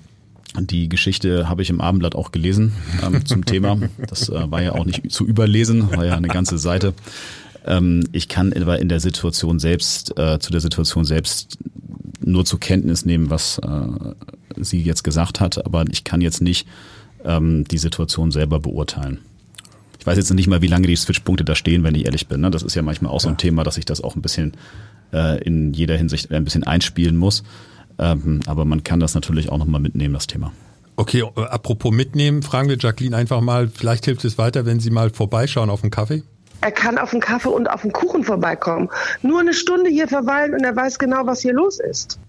die 0.65 0.89
Geschichte 0.89 1.47
habe 1.49 1.61
ich 1.61 1.69
im 1.69 1.81
Abendblatt 1.81 2.15
auch 2.15 2.31
gelesen 2.31 2.73
ähm, 3.05 3.25
zum 3.25 3.45
Thema. 3.45 3.77
Das 4.07 4.29
äh, 4.29 4.51
war 4.51 4.61
ja 4.61 4.73
auch 4.73 4.85
nicht 4.85 5.11
zu 5.11 5.25
überlesen, 5.25 5.91
war 5.95 6.05
ja 6.05 6.15
eine 6.15 6.27
ganze 6.27 6.57
Seite. 6.57 6.93
Ähm, 7.65 8.03
ich 8.11 8.27
kann 8.27 8.53
aber 8.53 8.79
in 8.79 8.89
der 8.89 8.99
Situation 8.99 9.59
selbst, 9.59 10.17
äh, 10.17 10.39
zu 10.39 10.51
der 10.51 10.61
Situation 10.61 11.05
selbst 11.05 11.57
nur 12.23 12.45
zur 12.45 12.59
Kenntnis 12.59 13.05
nehmen, 13.05 13.29
was 13.29 13.59
äh, 13.59 14.13
sie 14.57 14.81
jetzt 14.81 15.03
gesagt 15.03 15.39
hat, 15.39 15.65
aber 15.65 15.85
ich 15.91 16.03
kann 16.03 16.21
jetzt 16.21 16.41
nicht 16.41 16.67
ähm, 17.23 17.63
die 17.65 17.77
Situation 17.77 18.31
selber 18.31 18.59
beurteilen 18.59 19.19
weiß 20.07 20.17
jetzt 20.17 20.33
nicht 20.33 20.47
mal, 20.47 20.61
wie 20.61 20.67
lange 20.67 20.87
die 20.87 20.95
Switch-Punkte 20.95 21.43
da 21.43 21.53
stehen, 21.53 21.83
wenn 21.83 21.93
ich 21.93 22.05
ehrlich 22.05 22.27
bin. 22.27 22.39
Ne? 22.39 22.49
Das 22.49 22.63
ist 22.63 22.75
ja 22.75 22.81
manchmal 22.81 23.11
auch 23.11 23.19
so 23.19 23.27
ein 23.27 23.37
Thema, 23.37 23.63
dass 23.63 23.77
ich 23.77 23.83
das 23.83 24.01
auch 24.01 24.15
ein 24.15 24.21
bisschen 24.21 24.53
äh, 25.13 25.43
in 25.43 25.73
jeder 25.73 25.97
Hinsicht 25.97 26.31
ein 26.31 26.45
bisschen 26.45 26.63
einspielen 26.63 27.17
muss. 27.17 27.43
Ähm, 27.99 28.41
aber 28.45 28.65
man 28.65 28.83
kann 28.83 28.99
das 28.99 29.15
natürlich 29.15 29.49
auch 29.49 29.57
nochmal 29.57 29.81
mitnehmen, 29.81 30.13
das 30.13 30.27
Thema. 30.27 30.51
Okay, 30.95 31.23
äh, 31.35 31.41
apropos 31.41 31.91
mitnehmen, 31.91 32.43
fragen 32.43 32.69
wir 32.69 32.77
Jacqueline 32.77 33.15
einfach 33.15 33.41
mal, 33.41 33.67
vielleicht 33.67 34.05
hilft 34.05 34.25
es 34.25 34.37
weiter, 34.37 34.65
wenn 34.65 34.79
Sie 34.79 34.89
mal 34.89 35.09
vorbeischauen 35.09 35.69
auf 35.69 35.83
einen 35.83 35.91
Kaffee? 35.91 36.23
Er 36.61 36.71
kann 36.71 36.97
auf 36.97 37.11
einen 37.11 37.21
Kaffee 37.21 37.49
und 37.49 37.69
auf 37.69 37.83
einen 37.83 37.93
Kuchen 37.93 38.23
vorbeikommen. 38.23 38.89
Nur 39.21 39.39
eine 39.39 39.53
Stunde 39.53 39.91
hier 39.91 40.07
verweilen 40.07 40.53
und 40.53 40.63
er 40.63 40.75
weiß 40.75 40.97
genau, 40.97 41.25
was 41.25 41.41
hier 41.41 41.53
los 41.53 41.79
ist. 41.79 42.19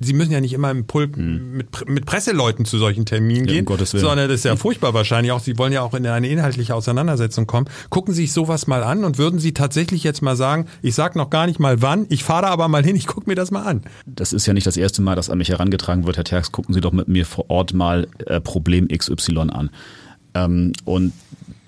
Sie 0.00 0.12
müssen 0.12 0.32
ja 0.32 0.40
nicht 0.40 0.52
immer 0.52 0.70
im 0.70 0.86
Pulk 0.86 1.16
hm. 1.16 1.56
mit, 1.56 1.88
mit 1.88 2.06
Presseleuten 2.06 2.64
zu 2.64 2.78
solchen 2.78 3.06
Terminen 3.06 3.46
ja, 3.46 3.54
gehen, 3.54 3.66
um 3.66 3.78
sondern 3.84 4.28
das 4.28 4.40
ist 4.40 4.44
ja 4.44 4.56
furchtbar 4.56 4.94
wahrscheinlich 4.94 5.32
auch. 5.32 5.40
Sie 5.40 5.56
wollen 5.56 5.72
ja 5.72 5.82
auch 5.82 5.94
in 5.94 6.06
eine 6.06 6.28
inhaltliche 6.28 6.74
Auseinandersetzung 6.74 7.46
kommen. 7.46 7.68
Gucken 7.90 8.12
Sie 8.12 8.22
sich 8.22 8.32
sowas 8.32 8.66
mal 8.66 8.82
an 8.82 9.04
und 9.04 9.18
würden 9.18 9.38
Sie 9.38 9.54
tatsächlich 9.54 10.02
jetzt 10.02 10.22
mal 10.22 10.36
sagen, 10.36 10.66
ich 10.82 10.94
sag 10.94 11.16
noch 11.16 11.30
gar 11.30 11.46
nicht 11.46 11.60
mal 11.60 11.80
wann, 11.82 12.06
ich 12.08 12.24
fahre 12.24 12.42
da 12.42 12.48
aber 12.48 12.68
mal 12.68 12.84
hin, 12.84 12.96
ich 12.96 13.06
gucke 13.06 13.28
mir 13.28 13.36
das 13.36 13.50
mal 13.50 13.62
an. 13.62 13.82
Das 14.06 14.32
ist 14.32 14.46
ja 14.46 14.52
nicht 14.52 14.66
das 14.66 14.76
erste 14.76 15.02
Mal, 15.02 15.14
dass 15.14 15.30
an 15.30 15.38
mich 15.38 15.50
herangetragen 15.50 16.06
wird, 16.06 16.16
Herr 16.16 16.24
Terks, 16.24 16.50
gucken 16.50 16.74
Sie 16.74 16.80
doch 16.80 16.92
mit 16.92 17.08
mir 17.08 17.26
vor 17.26 17.50
Ort 17.50 17.72
mal 17.72 18.08
äh, 18.26 18.40
Problem 18.40 18.88
XY 18.88 19.50
an. 19.50 19.70
Ähm, 20.34 20.72
und 20.84 21.12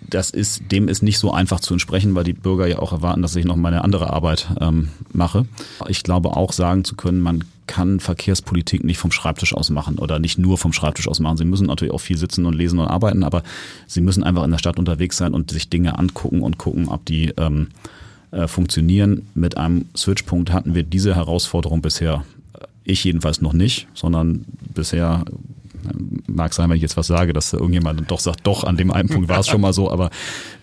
das 0.08 0.30
ist, 0.30 0.70
dem 0.70 0.88
ist 0.88 1.02
nicht 1.02 1.18
so 1.18 1.32
einfach 1.32 1.60
zu 1.60 1.74
entsprechen, 1.74 2.14
weil 2.14 2.24
die 2.24 2.32
Bürger 2.32 2.66
ja 2.66 2.78
auch 2.78 2.92
erwarten, 2.92 3.22
dass 3.22 3.36
ich 3.36 3.44
noch 3.44 3.56
meine 3.56 3.82
andere 3.82 4.12
Arbeit 4.12 4.48
ähm, 4.60 4.90
mache. 5.12 5.46
Ich 5.88 6.02
glaube 6.02 6.36
auch 6.36 6.52
sagen 6.52 6.84
zu 6.84 6.96
können, 6.96 7.20
man 7.20 7.44
kann 7.66 8.00
Verkehrspolitik 8.00 8.84
nicht 8.84 8.98
vom 8.98 9.10
Schreibtisch 9.12 9.54
aus 9.54 9.70
machen 9.70 9.98
oder 9.98 10.18
nicht 10.18 10.38
nur 10.38 10.58
vom 10.58 10.72
Schreibtisch 10.72 11.08
aus 11.08 11.20
machen. 11.20 11.36
Sie 11.36 11.44
müssen 11.44 11.66
natürlich 11.66 11.92
auch 11.92 12.00
viel 12.00 12.16
sitzen 12.16 12.46
und 12.46 12.54
lesen 12.54 12.78
und 12.78 12.88
arbeiten, 12.88 13.22
aber 13.22 13.42
sie 13.86 14.00
müssen 14.00 14.22
einfach 14.22 14.44
in 14.44 14.50
der 14.50 14.58
Stadt 14.58 14.78
unterwegs 14.78 15.16
sein 15.16 15.34
und 15.34 15.50
sich 15.50 15.68
Dinge 15.68 15.98
angucken 15.98 16.42
und 16.42 16.58
gucken, 16.58 16.88
ob 16.88 17.04
die 17.04 17.32
ähm, 17.36 17.68
äh, 18.30 18.48
funktionieren. 18.48 19.28
Mit 19.34 19.56
einem 19.56 19.86
Switchpunkt 19.96 20.52
hatten 20.52 20.74
wir 20.74 20.82
diese 20.82 21.14
Herausforderung 21.14 21.80
bisher, 21.82 22.24
äh, 22.54 22.66
ich 22.84 23.04
jedenfalls 23.04 23.40
noch 23.40 23.52
nicht, 23.52 23.88
sondern 23.94 24.44
bisher 24.74 25.24
äh, 25.84 25.92
mag 26.26 26.52
sein, 26.52 26.68
wenn 26.68 26.76
ich 26.76 26.82
jetzt 26.82 26.96
was 26.96 27.06
sage, 27.06 27.32
dass 27.32 27.52
irgendjemand 27.52 28.10
doch 28.10 28.20
sagt, 28.20 28.46
doch, 28.46 28.64
an 28.64 28.76
dem 28.76 28.90
einen 28.90 29.08
Punkt 29.08 29.28
war 29.28 29.40
es 29.40 29.48
schon 29.48 29.60
mal 29.60 29.72
so, 29.72 29.90
aber 29.90 30.10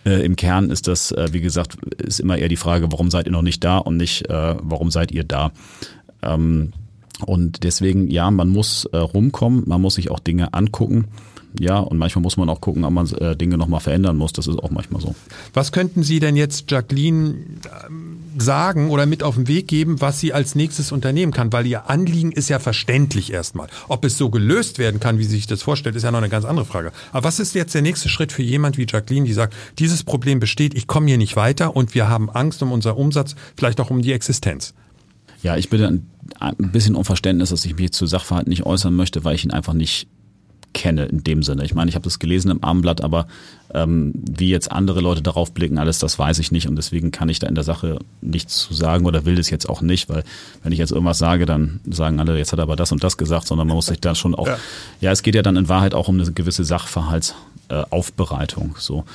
äh, 0.05 0.25
im 0.25 0.35
Kern 0.35 0.69
ist 0.69 0.87
das, 0.87 1.11
äh, 1.11 1.29
wie 1.31 1.41
gesagt, 1.41 1.77
ist 1.97 2.19
immer 2.19 2.37
eher 2.37 2.49
die 2.49 2.57
Frage, 2.57 2.91
warum 2.91 3.09
seid 3.09 3.25
ihr 3.25 3.31
noch 3.31 3.41
nicht 3.41 3.63
da 3.63 3.77
und 3.77 3.97
nicht, 3.97 4.29
äh, 4.29 4.55
warum 4.61 4.91
seid 4.91 5.11
ihr 5.11 5.23
da? 5.23 5.51
Ähm, 6.21 6.73
und 7.23 7.63
deswegen, 7.63 8.09
ja, 8.09 8.31
man 8.31 8.49
muss 8.49 8.85
äh, 8.85 8.97
rumkommen, 8.97 9.63
man 9.65 9.81
muss 9.81 9.95
sich 9.95 10.11
auch 10.11 10.19
Dinge 10.19 10.53
angucken. 10.53 11.07
Ja, 11.59 11.79
und 11.79 11.97
manchmal 11.97 12.23
muss 12.23 12.37
man 12.37 12.49
auch 12.49 12.61
gucken, 12.61 12.83
ob 12.83 12.93
man 12.93 13.07
äh, 13.13 13.35
Dinge 13.35 13.57
nochmal 13.57 13.79
verändern 13.79 14.17
muss. 14.17 14.33
Das 14.33 14.47
ist 14.47 14.57
auch 14.57 14.71
manchmal 14.71 15.01
so. 15.01 15.15
Was 15.53 15.71
könnten 15.71 16.01
Sie 16.01 16.19
denn 16.19 16.35
jetzt 16.35 16.71
Jacqueline 16.71 17.35
ähm, 17.85 18.17
sagen 18.37 18.89
oder 18.89 19.05
mit 19.05 19.21
auf 19.21 19.35
den 19.35 19.47
Weg 19.47 19.67
geben, 19.67 20.01
was 20.01 20.19
sie 20.19 20.33
als 20.33 20.55
nächstes 20.55 20.91
unternehmen 20.91 21.31
kann? 21.31 21.53
Weil 21.53 21.67
Ihr 21.67 21.89
Anliegen 21.89 22.31
ist 22.31 22.49
ja 22.49 22.57
verständlich 22.57 23.31
erstmal. 23.31 23.67
Ob 23.87 24.03
es 24.03 24.17
so 24.17 24.29
gelöst 24.29 24.79
werden 24.79 24.99
kann, 24.99 25.19
wie 25.19 25.23
sie 25.23 25.35
sich 25.35 25.47
das 25.47 25.61
vorstellt, 25.61 25.95
ist 25.95 26.03
ja 26.03 26.11
noch 26.11 26.17
eine 26.17 26.29
ganz 26.29 26.45
andere 26.45 26.65
Frage. 26.65 26.91
Aber 27.11 27.25
was 27.25 27.39
ist 27.39 27.53
jetzt 27.53 27.75
der 27.75 27.83
nächste 27.83 28.09
Schritt 28.09 28.31
für 28.31 28.43
jemand 28.43 28.77
wie 28.77 28.87
Jacqueline, 28.89 29.27
die 29.27 29.33
sagt, 29.33 29.53
dieses 29.77 30.03
Problem 30.03 30.39
besteht, 30.39 30.73
ich 30.73 30.87
komme 30.87 31.07
hier 31.07 31.17
nicht 31.17 31.35
weiter 31.35 31.75
und 31.75 31.93
wir 31.93 32.09
haben 32.09 32.31
Angst 32.31 32.63
um 32.63 32.71
unseren 32.71 32.95
Umsatz, 32.95 33.35
vielleicht 33.55 33.79
auch 33.79 33.91
um 33.91 34.01
die 34.01 34.13
Existenz? 34.13 34.73
Ja, 35.43 35.57
ich 35.57 35.69
bitte 35.69 36.01
ein 36.39 36.71
bisschen 36.71 36.95
um 36.95 37.05
Verständnis, 37.05 37.49
dass 37.49 37.65
ich 37.65 37.75
mich 37.75 37.91
zu 37.91 38.05
Sachverhalten 38.05 38.49
nicht 38.49 38.65
äußern 38.65 38.95
möchte, 38.95 39.23
weil 39.23 39.35
ich 39.35 39.45
ihn 39.45 39.51
einfach 39.51 39.73
nicht 39.73 40.07
kenne 40.73 41.05
in 41.05 41.23
dem 41.23 41.43
Sinne. 41.43 41.63
Ich 41.63 41.75
meine, 41.75 41.89
ich 41.89 41.95
habe 41.95 42.03
das 42.03 42.19
gelesen 42.19 42.49
im 42.49 42.63
Armblatt, 42.63 43.01
aber 43.01 43.27
ähm, 43.73 44.13
wie 44.15 44.49
jetzt 44.49 44.71
andere 44.71 45.01
Leute 45.01 45.21
darauf 45.21 45.53
blicken, 45.53 45.77
alles, 45.77 45.99
das 45.99 46.17
weiß 46.17 46.39
ich 46.39 46.51
nicht 46.51 46.67
und 46.67 46.75
deswegen 46.75 47.11
kann 47.11 47.29
ich 47.29 47.39
da 47.39 47.47
in 47.47 47.55
der 47.55 47.63
Sache 47.63 47.99
nichts 48.21 48.57
zu 48.57 48.73
sagen 48.73 49.05
oder 49.05 49.25
will 49.25 49.35
das 49.35 49.51
jetzt 49.51 49.69
auch 49.69 49.81
nicht, 49.81 50.09
weil 50.09 50.23
wenn 50.63 50.71
ich 50.71 50.79
jetzt 50.79 50.91
irgendwas 50.91 51.19
sage, 51.19 51.45
dann 51.45 51.79
sagen 51.89 52.19
alle, 52.19 52.37
jetzt 52.37 52.51
hat 52.51 52.59
er 52.59 52.63
aber 52.63 52.75
das 52.75 52.91
und 52.91 53.03
das 53.03 53.17
gesagt, 53.17 53.47
sondern 53.47 53.67
man 53.67 53.75
muss 53.75 53.85
sich 53.85 53.99
da 53.99 54.15
schon 54.15 54.35
auch, 54.35 54.47
ja, 54.47 54.57
ja 54.99 55.11
es 55.11 55.21
geht 55.21 55.35
ja 55.35 55.43
dann 55.43 55.57
in 55.57 55.69
Wahrheit 55.69 55.93
auch 55.93 56.07
um 56.07 56.19
eine 56.19 56.31
gewisse 56.31 56.65
Sachverhaltsaufbereitung, 56.65 58.71
äh, 58.71 58.79
so. 58.79 59.05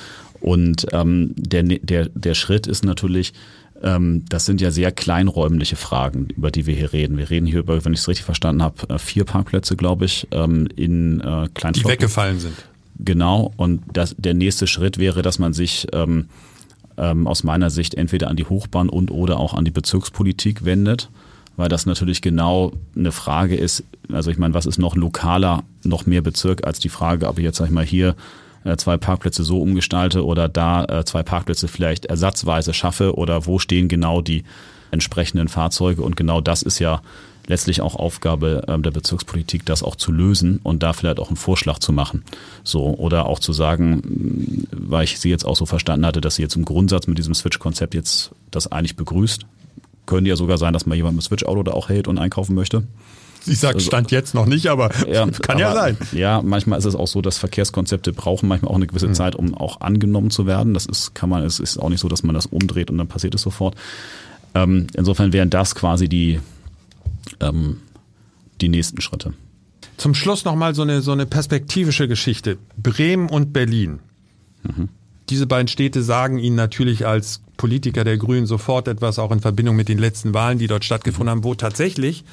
Und 0.41 0.85
ähm, 0.93 1.33
der, 1.35 1.63
der, 1.63 2.07
der 2.07 2.33
Schritt 2.33 2.65
ist 2.65 2.85
natürlich, 2.85 3.33
das 3.81 4.45
sind 4.45 4.59
ja 4.59 4.71
sehr 4.71 4.91
kleinräumliche 4.91 5.75
Fragen, 5.75 6.27
über 6.35 6.51
die 6.51 6.65
wir 6.65 6.75
hier 6.75 6.91
reden. 6.91 7.17
Wir 7.17 7.29
reden 7.29 7.45
hier 7.45 7.59
über, 7.59 7.83
wenn 7.85 7.93
ich 7.93 7.99
es 7.99 8.07
richtig 8.07 8.25
verstanden 8.25 8.61
habe, 8.61 8.89
äh, 8.89 8.99
vier 8.99 9.23
Parkplätze, 9.23 9.75
glaube 9.77 10.05
ich, 10.05 10.27
ähm, 10.31 10.67
in 10.75 11.21
äh, 11.21 11.47
kleinen 11.53 11.73
Die 11.73 11.85
weggefallen 11.85 12.39
sind. 12.39 12.55
Genau. 12.97 13.53
Und 13.55 13.81
das, 13.93 14.15
der 14.17 14.33
nächste 14.33 14.67
Schritt 14.67 14.97
wäre, 14.97 15.21
dass 15.21 15.39
man 15.39 15.53
sich 15.53 15.87
ähm, 15.93 16.25
ähm, 16.97 17.27
aus 17.27 17.43
meiner 17.43 17.69
Sicht 17.69 17.95
entweder 17.95 18.27
an 18.27 18.35
die 18.35 18.45
Hochbahn 18.45 18.89
und 18.89 19.11
oder 19.11 19.39
auch 19.39 19.53
an 19.53 19.63
die 19.63 19.71
Bezirkspolitik 19.71 20.65
wendet, 20.65 21.09
weil 21.55 21.69
das 21.69 21.85
natürlich 21.85 22.21
genau 22.21 22.73
eine 22.97 23.13
Frage 23.13 23.55
ist. 23.55 23.85
Also 24.11 24.29
ich 24.29 24.37
meine, 24.37 24.53
was 24.53 24.65
ist 24.65 24.77
noch 24.77 24.97
lokaler, 24.97 25.63
noch 25.83 26.05
mehr 26.05 26.21
Bezirk 26.21 26.67
als 26.67 26.79
die 26.79 26.89
Frage, 26.89 27.27
ob 27.27 27.37
ich 27.37 27.45
jetzt 27.45 27.57
sag 27.57 27.67
ich 27.67 27.71
mal 27.71 27.85
hier 27.85 28.15
äh, 28.63 28.77
zwei 28.77 28.97
Parkplätze 28.97 29.43
so 29.43 29.61
umgestalte 29.61 30.25
oder 30.25 30.49
da 30.49 30.85
äh, 30.85 31.05
zwei 31.05 31.23
Parkplätze 31.23 31.67
vielleicht 31.67 32.05
ersatzweise 32.05 32.73
schaffe 32.73 33.15
oder 33.15 33.45
wo 33.45 33.59
stehen 33.59 33.87
genau 33.87 34.21
die 34.21 34.43
entsprechenden 34.91 35.47
Fahrzeuge. 35.47 36.01
Und 36.01 36.15
genau 36.15 36.41
das 36.41 36.61
ist 36.61 36.79
ja 36.79 37.01
letztlich 37.47 37.81
auch 37.81 37.95
Aufgabe 37.95 38.63
ähm, 38.67 38.83
der 38.83 38.91
Bezirkspolitik, 38.91 39.65
das 39.65 39.83
auch 39.83 39.95
zu 39.95 40.11
lösen 40.11 40.59
und 40.63 40.83
da 40.83 40.93
vielleicht 40.93 41.19
auch 41.19 41.27
einen 41.27 41.37
Vorschlag 41.37 41.79
zu 41.79 41.91
machen. 41.91 42.23
So, 42.63 42.93
oder 42.95 43.25
auch 43.25 43.39
zu 43.39 43.53
sagen, 43.53 44.67
weil 44.71 45.03
ich 45.03 45.19
sie 45.19 45.29
jetzt 45.29 45.45
auch 45.45 45.55
so 45.55 45.65
verstanden 45.65 46.05
hatte, 46.05 46.21
dass 46.21 46.35
sie 46.35 46.43
jetzt 46.43 46.55
im 46.55 46.65
Grundsatz 46.65 47.07
mit 47.07 47.17
diesem 47.17 47.33
Switch-Konzept 47.33 47.95
jetzt 47.95 48.31
das 48.51 48.71
eigentlich 48.71 48.95
begrüßt. 48.95 49.45
Könnte 50.05 50.29
ja 50.29 50.35
sogar 50.35 50.57
sein, 50.57 50.73
dass 50.73 50.85
mal 50.85 50.95
jemand 50.95 51.15
mit 51.15 51.25
Switch-Auto 51.25 51.63
da 51.63 51.71
auch 51.71 51.89
hält 51.89 52.07
und 52.07 52.17
einkaufen 52.17 52.55
möchte. 52.55 52.83
Ich 53.45 53.59
sage 53.59 53.75
also, 53.75 53.87
Stand 53.87 54.11
jetzt 54.11 54.33
noch 54.33 54.45
nicht, 54.45 54.67
aber 54.67 54.91
ja, 55.07 55.27
kann 55.41 55.55
aber, 55.55 55.59
ja 55.59 55.73
sein. 55.73 55.97
Ja, 56.11 56.41
manchmal 56.41 56.79
ist 56.79 56.85
es 56.85 56.95
auch 56.95 57.07
so, 57.07 57.21
dass 57.21 57.37
Verkehrskonzepte 57.37 58.13
brauchen 58.13 58.47
manchmal 58.47 58.71
auch 58.71 58.75
eine 58.75 58.87
gewisse 58.87 59.07
mhm. 59.07 59.13
Zeit, 59.13 59.35
um 59.35 59.55
auch 59.55 59.81
angenommen 59.81 60.29
zu 60.29 60.45
werden. 60.45 60.73
Das 60.73 60.85
ist, 60.85 61.15
kann 61.15 61.29
man, 61.29 61.43
es 61.43 61.59
ist 61.59 61.77
auch 61.77 61.89
nicht 61.89 61.99
so, 61.99 62.09
dass 62.09 62.23
man 62.23 62.35
das 62.35 62.45
umdreht 62.45 62.89
und 62.91 62.97
dann 62.97 63.07
passiert 63.07 63.35
es 63.35 63.41
sofort. 63.41 63.75
Ähm, 64.55 64.87
insofern 64.95 65.33
wären 65.33 65.49
das 65.49 65.75
quasi 65.75 66.09
die, 66.09 66.39
ähm, 67.39 67.77
die 68.61 68.69
nächsten 68.69 69.01
Schritte. 69.01 69.33
Zum 69.97 70.15
Schluss 70.15 70.45
nochmal 70.45 70.75
so 70.75 70.81
eine, 70.81 71.01
so 71.01 71.11
eine 71.11 71.25
perspektivische 71.25 72.07
Geschichte. 72.07 72.57
Bremen 72.77 73.29
und 73.29 73.53
Berlin. 73.53 73.99
Mhm. 74.63 74.89
Diese 75.29 75.45
beiden 75.45 75.67
Städte 75.67 76.01
sagen 76.01 76.39
Ihnen 76.39 76.55
natürlich 76.55 77.05
als 77.05 77.41
Politiker 77.57 78.03
der 78.03 78.17
Grünen 78.17 78.47
sofort 78.47 78.87
etwas, 78.87 79.19
auch 79.19 79.31
in 79.31 79.41
Verbindung 79.41 79.75
mit 79.75 79.89
den 79.89 79.99
letzten 79.99 80.33
Wahlen, 80.33 80.57
die 80.57 80.67
dort 80.67 80.85
stattgefunden 80.85 81.29
haben, 81.29 81.43
wo 81.43 81.53
tatsächlich 81.53 82.23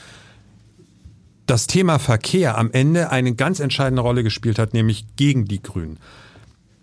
das 1.46 1.66
Thema 1.66 1.98
Verkehr 1.98 2.58
am 2.58 2.70
Ende 2.72 3.10
eine 3.10 3.34
ganz 3.34 3.60
entscheidende 3.60 4.02
Rolle 4.02 4.22
gespielt 4.22 4.58
hat, 4.58 4.74
nämlich 4.74 5.06
gegen 5.16 5.46
die 5.46 5.62
Grünen. 5.62 5.98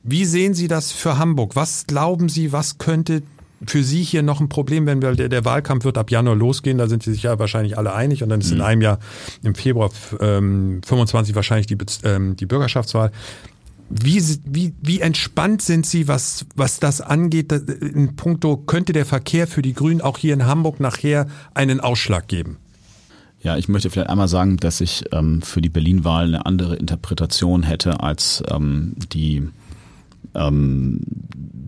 Wie 0.03 0.25
sehen 0.25 0.53
Sie 0.53 0.67
das 0.67 0.91
für 0.91 1.17
Hamburg? 1.17 1.55
Was 1.55 1.85
glauben 1.87 2.29
Sie, 2.29 2.51
was 2.51 2.77
könnte 2.77 3.23
für 3.65 3.83
Sie 3.83 4.03
hier 4.03 4.23
noch 4.23 4.41
ein 4.41 4.49
Problem 4.49 4.85
werden, 4.85 5.01
weil 5.01 5.15
der, 5.15 5.29
der 5.29 5.45
Wahlkampf 5.45 5.85
wird 5.85 5.97
ab 5.97 6.11
Januar 6.11 6.35
losgehen, 6.35 6.77
da 6.77 6.87
sind 6.87 7.03
Sie 7.03 7.13
sich 7.13 7.23
ja 7.23 7.39
wahrscheinlich 7.39 7.77
alle 7.77 7.93
einig 7.93 8.23
und 8.23 8.29
dann 8.29 8.41
ist 8.41 8.51
mhm. 8.51 8.57
in 8.57 8.61
einem 8.61 8.81
Jahr 8.81 8.99
im 9.41 9.55
Februar 9.55 9.91
ähm, 10.19 10.81
25 10.85 11.35
wahrscheinlich 11.35 11.67
die, 11.67 11.77
ähm, 12.03 12.35
die 12.35 12.45
Bürgerschaftswahl. 12.45 13.11
Wie, 13.89 14.21
wie, 14.45 14.73
wie 14.81 15.01
entspannt 15.01 15.61
sind 15.61 15.85
Sie, 15.85 16.07
was, 16.07 16.45
was 16.55 16.79
das 16.79 16.99
angeht? 16.99 17.51
In 17.51 18.15
puncto, 18.15 18.57
könnte 18.57 18.91
der 18.91 19.05
Verkehr 19.05 19.45
für 19.45 19.61
die 19.61 19.73
Grünen 19.73 20.01
auch 20.01 20.17
hier 20.17 20.33
in 20.33 20.45
Hamburg 20.45 20.79
nachher 20.79 21.27
einen 21.53 21.79
Ausschlag 21.79 22.27
geben? 22.27 22.57
Ja, 23.43 23.57
ich 23.57 23.67
möchte 23.67 23.89
vielleicht 23.89 24.09
einmal 24.09 24.29
sagen, 24.29 24.57
dass 24.57 24.79
ich 24.79 25.03
ähm, 25.11 25.41
für 25.41 25.61
die 25.61 25.69
Berlin-Wahl 25.69 26.27
eine 26.27 26.45
andere 26.45 26.75
Interpretation 26.77 27.63
hätte 27.63 27.99
als 27.99 28.41
ähm, 28.49 28.95
die 29.11 29.47
ähm, 30.33 31.01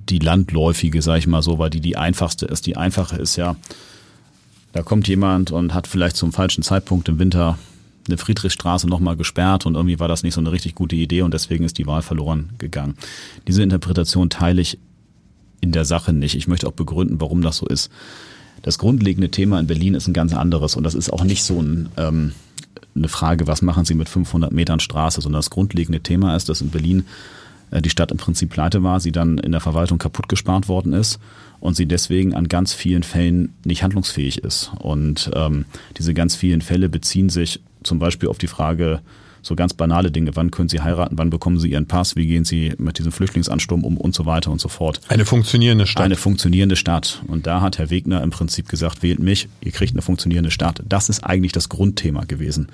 die 0.08 0.20
landläufige, 0.20 1.02
sage 1.02 1.20
ich 1.20 1.28
mal 1.28 1.42
so, 1.42 1.60
weil 1.60 1.70
die 1.70 1.82
die 1.82 1.98
einfachste 1.98 2.46
ist. 2.46 2.66
Die 2.66 2.78
einfache 2.78 3.18
ist 3.18 3.36
ja, 3.36 3.56
da 4.72 4.84
kommt 4.84 5.08
jemand 5.08 5.52
und 5.52 5.74
hat 5.74 5.88
vielleicht 5.88 6.16
zum 6.16 6.32
falschen 6.32 6.64
Zeitpunkt 6.64 7.10
im 7.10 7.20
Winter 7.20 7.58
eine 8.08 8.18
Friedrichstraße 8.18 8.88
nochmal 8.88 9.18
gesperrt 9.18 9.66
und 9.66 9.76
irgendwie 9.76 10.00
war 10.00 10.08
das 10.08 10.24
nicht 10.24 10.36
so 10.36 10.42
eine 10.42 10.52
richtig 10.52 10.76
gute 10.76 10.96
Idee 10.96 11.24
und 11.24 11.34
deswegen 11.34 11.66
ist 11.66 11.78
die 11.78 11.88
Wahl 11.88 12.04
verloren 12.04 12.52
gegangen. 12.60 12.96
Diese 13.48 13.64
Interpretation 13.64 14.30
teile 14.30 14.62
ich 14.62 14.78
in 15.60 15.72
der 15.72 15.86
Sache 15.86 16.14
nicht. 16.14 16.36
Ich 16.36 16.48
möchte 16.48 16.68
auch 16.68 16.74
begründen, 16.74 17.20
warum 17.20 17.42
das 17.42 17.58
so 17.58 17.66
ist. 17.66 17.90
Das 18.66 18.80
grundlegende 18.80 19.30
Thema 19.30 19.60
in 19.60 19.68
Berlin 19.68 19.94
ist 19.94 20.08
ein 20.08 20.14
ganz 20.14 20.34
anderes 20.34 20.76
und 20.76 20.84
das 20.84 20.96
ist 20.96 21.14
auch 21.14 21.24
nicht 21.24 21.44
so 21.44 21.62
ein, 21.62 21.90
ähm, 21.98 22.32
eine 22.96 23.08
Frage, 23.10 23.46
was 23.46 23.62
machen 23.62 23.86
Sie 23.86 23.94
mit 23.94 24.10
500 24.10 24.52
Metern 24.52 24.80
Straße, 24.80 25.22
sondern 25.22 25.38
das 25.38 25.52
grundlegende 25.52 26.00
Thema 26.00 26.36
ist, 26.36 26.50
dass 26.50 26.62
in 26.62 26.72
Berlin 26.72 27.06
äh, 27.70 27.80
die 27.80 27.92
Stadt 27.92 28.10
im 28.10 28.18
Prinzip 28.18 28.50
pleite 28.50 28.82
war, 28.82 29.00
sie 29.00 29.12
dann 29.12 29.38
in 29.38 29.52
der 29.52 29.62
Verwaltung 29.62 30.00
kaputt 30.00 30.28
gespart 30.30 30.68
worden 30.68 30.94
ist 30.94 31.20
und 31.60 31.76
sie 31.76 31.86
deswegen 31.86 32.34
an 32.34 32.48
ganz 32.48 32.74
vielen 32.74 33.04
Fällen 33.04 33.54
nicht 33.64 33.84
handlungsfähig 33.84 34.40
ist. 34.40 34.72
Und 34.80 35.30
ähm, 35.36 35.66
diese 36.00 36.16
ganz 36.16 36.36
vielen 36.36 36.62
Fälle 36.62 36.90
beziehen 36.90 37.30
sich 37.30 37.60
zum 37.84 38.00
Beispiel 38.00 38.30
auf 38.30 38.40
die 38.40 38.48
Frage, 38.48 39.02
so 39.46 39.56
ganz 39.56 39.74
banale 39.74 40.12
Dinge. 40.12 40.36
Wann 40.36 40.50
können 40.50 40.70
Sie 40.70 40.82
heiraten? 40.82 41.18
Wann 41.18 41.30
bekommen 41.30 41.60
Sie 41.60 41.70
Ihren 41.70 41.86
Pass? 41.86 42.16
Wie 42.16 42.26
gehen 42.26 42.46
Sie 42.46 42.74
mit 42.78 42.98
diesem 42.98 43.12
Flüchtlingsansturm 43.12 43.84
um 43.84 43.98
und 43.98 44.16
so 44.16 44.26
weiter 44.26 44.52
und 44.52 44.60
so 44.60 44.70
fort? 44.70 45.02
Eine 45.08 45.26
funktionierende 45.26 45.86
Stadt. 45.86 46.04
Eine 46.04 46.16
funktionierende 46.16 46.76
Stadt. 46.76 47.22
Und 47.28 47.46
da 47.46 47.62
hat 47.62 47.78
Herr 47.78 47.92
Wegner 47.92 48.24
im 48.24 48.32
Prinzip 48.32 48.68
gesagt, 48.68 49.04
wählt 49.04 49.20
mich, 49.20 49.48
ihr 49.62 49.72
kriegt 49.72 49.94
eine 49.94 50.02
funktionierende 50.02 50.50
Stadt. 50.50 50.82
Das 50.88 51.10
ist 51.10 51.24
eigentlich 51.24 51.52
das 51.52 51.70
Grundthema 51.70 52.26
gewesen. 52.26 52.70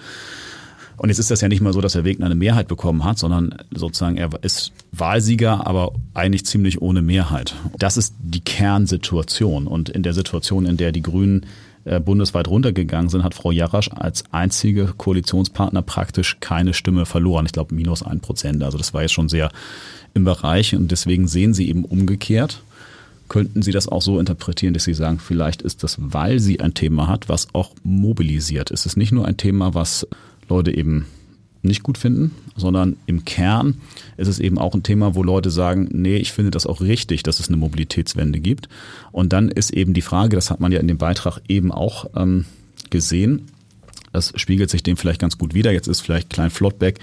Und 0.96 1.10
jetzt 1.10 1.20
ist 1.20 1.32
das 1.32 1.42
ja 1.42 1.48
nicht 1.48 1.62
mal 1.62 1.74
so, 1.74 1.82
dass 1.82 1.96
Herr 1.96 2.06
Wegner 2.06 2.28
eine 2.28 2.36
Mehrheit 2.36 2.68
bekommen 2.68 3.04
hat, 3.04 3.18
sondern 3.18 3.56
sozusagen 3.74 4.18
er 4.18 4.30
ist 4.44 4.72
Wahlsieger, 4.92 5.66
aber 5.66 5.94
eigentlich 6.14 6.46
ziemlich 6.46 6.82
ohne 6.82 7.02
Mehrheit. 7.02 7.56
Das 7.80 7.98
ist 7.98 8.14
die 8.22 8.42
Kernsituation. 8.42 9.68
Und 9.68 9.90
in 9.90 10.04
der 10.04 10.14
Situation, 10.14 10.66
in 10.66 10.78
der 10.78 10.92
die 10.92 11.02
Grünen 11.02 11.48
bundesweit 12.06 12.48
runtergegangen 12.48 13.10
sind, 13.10 13.24
hat 13.24 13.34
Frau 13.34 13.52
Jarasch 13.52 13.90
als 13.94 14.24
einzige 14.32 14.94
Koalitionspartner 14.98 15.82
praktisch 15.82 16.38
keine 16.40 16.74
Stimme 16.74 17.06
verloren. 17.06 17.46
Ich 17.46 17.54
glaube 17.54 17.74
minus 17.74 18.04
ein 18.04 18.20
Prozent. 18.20 18.64
Also 18.64 18.78
das 18.78 18.94
war 18.94 19.02
jetzt 19.02 19.14
schon 19.14 19.30
sehr 19.30 19.52
im 20.14 20.24
Bereich 20.24 20.76
und 20.76 20.92
deswegen 20.92 21.28
sehen 21.28 21.54
Sie 21.54 21.70
eben 21.70 21.86
umgekehrt. 21.86 22.62
Könnten 23.30 23.62
Sie 23.62 23.72
das 23.72 23.88
auch 23.88 24.02
so 24.02 24.20
interpretieren, 24.20 24.74
dass 24.74 24.84
Sie 24.84 24.94
sagen, 24.94 25.20
vielleicht 25.20 25.62
ist 25.62 25.84
das, 25.84 25.98
weil 26.00 26.40
sie 26.40 26.60
ein 26.60 26.74
Thema 26.74 27.08
hat, 27.08 27.30
was 27.30 27.48
auch 27.54 27.72
mobilisiert. 27.84 28.72
Es 28.72 28.86
ist 28.86 28.98
nicht 28.98 29.14
nur 29.14 29.26
ein 29.26 29.38
Thema, 29.38 29.74
was 29.74 30.06
Leute 30.50 30.76
eben 30.76 31.06
nicht 31.64 31.84
gut 31.84 31.98
finden, 31.98 32.32
sondern 32.56 32.98
im 33.06 33.26
Kern 33.26 33.76
ist 34.18 34.28
es 34.28 34.40
eben 34.40 34.58
auch 34.58 34.74
ein 34.74 34.84
Thema, 34.84 35.16
wo 35.16 35.24
Leute 35.24 35.52
sagen, 35.52 35.90
nee, 35.92 36.18
ich 36.18 36.32
finde 36.32 36.52
das 36.52 36.66
auch 36.66 36.82
richtig, 36.82 37.24
dass 37.24 37.40
es 37.40 37.48
eine 37.48 37.58
Mobilitätswende 37.58 38.40
gibt. 38.40 38.68
Und 39.12 39.32
dann 39.34 39.50
ist 39.50 39.72
eben 39.72 39.94
die 39.94 40.02
Frage, 40.02 40.36
das 40.36 40.50
hat 40.50 40.60
man 40.60 40.72
ja 40.72 40.80
in 40.80 40.88
dem 40.88 40.98
Beitrag 40.98 41.40
eben 41.48 41.72
auch 41.72 42.06
ähm, 42.16 42.46
gesehen, 42.90 43.48
das 44.12 44.34
spiegelt 44.36 44.70
sich 44.70 44.84
dem 44.84 44.98
vielleicht 44.98 45.22
ganz 45.22 45.38
gut 45.38 45.54
wider. 45.54 45.72
Jetzt 45.72 45.88
ist 45.88 46.02
vielleicht 46.02 46.30
Klein 46.30 46.50
Flottbeck, 46.50 47.00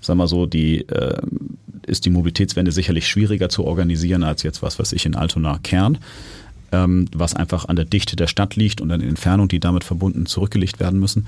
sagen 0.00 0.18
wir 0.18 0.28
so, 0.28 0.46
die 0.46 0.88
äh, 0.88 1.20
ist 1.86 2.04
die 2.04 2.10
Mobilitätswende 2.10 2.72
sicherlich 2.72 3.08
schwieriger 3.08 3.48
zu 3.48 3.64
organisieren 3.64 4.22
als 4.22 4.42
jetzt 4.42 4.62
was, 4.62 4.78
was 4.78 4.92
ich 4.92 5.04
in 5.04 5.16
Altona 5.16 5.58
Kern, 5.62 5.98
ähm, 6.70 7.06
was 7.14 7.34
einfach 7.34 7.66
an 7.66 7.76
der 7.76 7.84
Dichte 7.84 8.16
der 8.16 8.28
Stadt 8.28 8.56
liegt 8.56 8.80
und 8.80 8.92
an 8.92 9.00
der 9.00 9.08
Entfernung, 9.08 9.48
die 9.48 9.60
damit 9.60 9.84
verbunden 9.84 10.26
zurückgelegt 10.26 10.78
werden 10.78 11.00
müssen. 11.00 11.26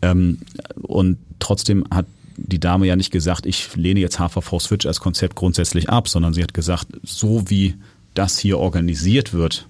Ähm, 0.00 0.38
und 0.76 1.18
trotzdem 1.40 1.84
hat 1.90 2.06
die 2.38 2.60
Dame 2.60 2.86
ja 2.86 2.96
nicht 2.96 3.10
gesagt, 3.10 3.46
ich 3.46 3.74
lehne 3.76 4.00
jetzt 4.00 4.18
HVV 4.18 4.60
Switch 4.60 4.86
als 4.86 5.00
Konzept 5.00 5.34
grundsätzlich 5.34 5.90
ab, 5.90 6.08
sondern 6.08 6.32
sie 6.32 6.42
hat 6.42 6.54
gesagt, 6.54 6.86
so 7.02 7.50
wie 7.50 7.74
das 8.14 8.38
hier 8.38 8.58
organisiert 8.58 9.32
wird, 9.32 9.66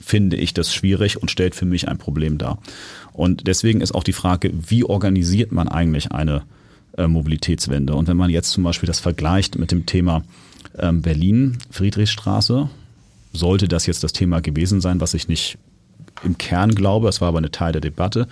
finde 0.00 0.36
ich 0.36 0.54
das 0.54 0.72
schwierig 0.72 1.20
und 1.20 1.30
stellt 1.30 1.54
für 1.54 1.64
mich 1.64 1.88
ein 1.88 1.98
Problem 1.98 2.38
dar. 2.38 2.58
Und 3.12 3.46
deswegen 3.46 3.80
ist 3.80 3.94
auch 3.94 4.04
die 4.04 4.12
Frage, 4.12 4.52
wie 4.54 4.84
organisiert 4.84 5.50
man 5.50 5.68
eigentlich 5.68 6.12
eine 6.12 6.42
äh, 6.96 7.08
Mobilitätswende? 7.08 7.94
Und 7.94 8.06
wenn 8.06 8.16
man 8.16 8.30
jetzt 8.30 8.50
zum 8.50 8.62
Beispiel 8.62 8.86
das 8.86 9.00
vergleicht 9.00 9.58
mit 9.58 9.72
dem 9.72 9.84
Thema 9.84 10.22
ähm, 10.78 11.02
Berlin, 11.02 11.58
Friedrichstraße, 11.70 12.70
sollte 13.32 13.68
das 13.68 13.86
jetzt 13.86 14.04
das 14.04 14.12
Thema 14.12 14.40
gewesen 14.40 14.80
sein, 14.80 15.00
was 15.00 15.14
ich 15.14 15.28
nicht 15.28 15.58
im 16.22 16.38
Kern 16.38 16.74
glaube, 16.74 17.08
es 17.08 17.20
war 17.20 17.28
aber 17.28 17.38
eine 17.38 17.50
Teil 17.50 17.72
der 17.72 17.80
Debatte, 17.80 18.28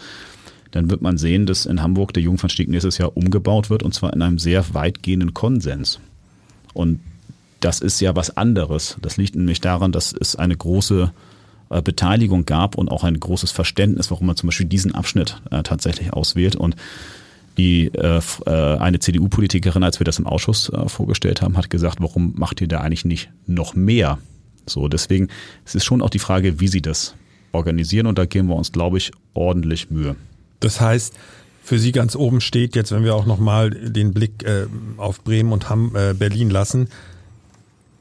dann 0.74 0.90
wird 0.90 1.02
man 1.02 1.18
sehen, 1.18 1.46
dass 1.46 1.66
in 1.66 1.82
Hamburg 1.82 2.12
der 2.14 2.22
Jungfernstieg 2.24 2.68
nächstes 2.68 2.98
Jahr 2.98 3.16
umgebaut 3.16 3.70
wird 3.70 3.84
und 3.84 3.94
zwar 3.94 4.12
in 4.12 4.22
einem 4.22 4.38
sehr 4.38 4.74
weitgehenden 4.74 5.32
Konsens. 5.32 6.00
Und 6.72 6.98
das 7.60 7.80
ist 7.80 8.00
ja 8.00 8.16
was 8.16 8.36
anderes. 8.36 8.96
Das 9.00 9.16
liegt 9.16 9.36
nämlich 9.36 9.60
daran, 9.60 9.92
dass 9.92 10.12
es 10.12 10.34
eine 10.34 10.56
große 10.56 11.12
äh, 11.70 11.80
Beteiligung 11.80 12.44
gab 12.44 12.74
und 12.76 12.90
auch 12.90 13.04
ein 13.04 13.18
großes 13.18 13.52
Verständnis, 13.52 14.10
warum 14.10 14.26
man 14.26 14.36
zum 14.36 14.48
Beispiel 14.48 14.66
diesen 14.66 14.94
Abschnitt 14.96 15.40
äh, 15.52 15.62
tatsächlich 15.62 16.12
auswählt. 16.12 16.56
Und 16.56 16.74
die 17.56 17.86
äh, 17.86 18.20
eine 18.44 18.98
CDU-Politikerin, 18.98 19.84
als 19.84 20.00
wir 20.00 20.04
das 20.04 20.18
im 20.18 20.26
Ausschuss 20.26 20.72
vorgestellt 20.88 21.40
haben, 21.40 21.56
hat 21.56 21.70
gesagt, 21.70 22.00
warum 22.00 22.32
macht 22.34 22.60
ihr 22.60 22.66
da 22.66 22.80
eigentlich 22.80 23.04
nicht 23.04 23.30
noch 23.46 23.76
mehr? 23.76 24.18
So, 24.66 24.88
deswegen 24.88 25.28
es 25.64 25.76
ist 25.76 25.84
schon 25.84 26.02
auch 26.02 26.10
die 26.10 26.18
Frage, 26.18 26.58
wie 26.58 26.66
sie 26.66 26.82
das 26.82 27.14
organisieren 27.52 28.08
und 28.08 28.18
da 28.18 28.26
geben 28.26 28.48
wir 28.48 28.56
uns, 28.56 28.72
glaube 28.72 28.98
ich, 28.98 29.12
ordentlich 29.34 29.88
Mühe. 29.90 30.16
Das 30.64 30.80
heißt, 30.80 31.14
für 31.62 31.78
Sie 31.78 31.92
ganz 31.92 32.16
oben 32.16 32.40
steht 32.40 32.74
jetzt, 32.76 32.92
wenn 32.92 33.04
wir 33.04 33.14
auch 33.14 33.26
nochmal 33.26 33.70
den 33.70 34.12
Blick 34.12 34.42
äh, 34.44 34.66
auf 34.96 35.22
Bremen 35.22 35.52
und 35.52 35.68
Ham, 35.70 35.94
äh, 35.94 36.14
Berlin 36.14 36.50
lassen, 36.50 36.88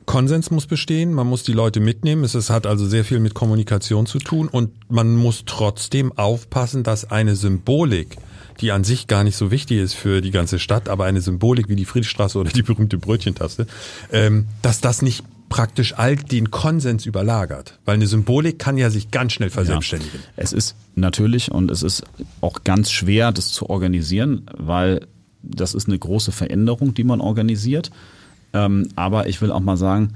Konsens 0.05 0.51
muss 0.51 0.65
bestehen, 0.65 1.13
man 1.13 1.27
muss 1.27 1.43
die 1.43 1.53
Leute 1.53 1.79
mitnehmen. 1.79 2.23
Es, 2.25 2.35
es 2.35 2.49
hat 2.49 2.67
also 2.67 2.85
sehr 2.85 3.05
viel 3.05 3.19
mit 3.19 3.33
Kommunikation 3.33 4.05
zu 4.05 4.19
tun 4.19 4.49
und 4.49 4.71
man 4.89 5.15
muss 5.15 5.43
trotzdem 5.45 6.11
aufpassen, 6.17 6.83
dass 6.83 7.09
eine 7.09 7.35
Symbolik, 7.37 8.17
die 8.59 8.71
an 8.71 8.83
sich 8.83 9.07
gar 9.07 9.23
nicht 9.23 9.37
so 9.37 9.49
wichtig 9.49 9.79
ist 9.79 9.93
für 9.93 10.21
die 10.21 10.31
ganze 10.31 10.59
Stadt, 10.59 10.89
aber 10.89 11.05
eine 11.05 11.21
Symbolik 11.21 11.69
wie 11.69 11.75
die 11.77 11.85
Friedrichstraße 11.85 12.37
oder 12.37 12.51
die 12.51 12.63
berühmte 12.63 12.97
Brötchentaste, 12.97 13.65
ähm, 14.11 14.47
dass 14.61 14.81
das 14.81 15.01
nicht 15.01 15.23
praktisch 15.53 15.93
all 15.95 16.15
den 16.15 16.49
Konsens 16.49 17.05
überlagert. 17.05 17.77
Weil 17.85 17.93
eine 17.93 18.07
Symbolik 18.07 18.57
kann 18.57 18.75
ja 18.75 18.89
sich 18.89 19.11
ganz 19.11 19.33
schnell 19.33 19.51
verselbstständigen. 19.51 20.19
Ja, 20.19 20.27
es 20.35 20.51
ist 20.51 20.75
natürlich 20.95 21.51
und 21.51 21.69
es 21.69 21.83
ist 21.83 22.01
auch 22.41 22.63
ganz 22.63 22.89
schwer, 22.89 23.31
das 23.31 23.51
zu 23.51 23.69
organisieren, 23.69 24.47
weil 24.57 25.05
das 25.43 25.75
ist 25.75 25.87
eine 25.87 25.99
große 25.99 26.31
Veränderung, 26.31 26.95
die 26.95 27.03
man 27.03 27.21
organisiert. 27.21 27.91
Ähm, 28.53 28.87
aber 28.95 29.27
ich 29.27 29.43
will 29.43 29.51
auch 29.51 29.59
mal 29.59 29.77
sagen, 29.77 30.15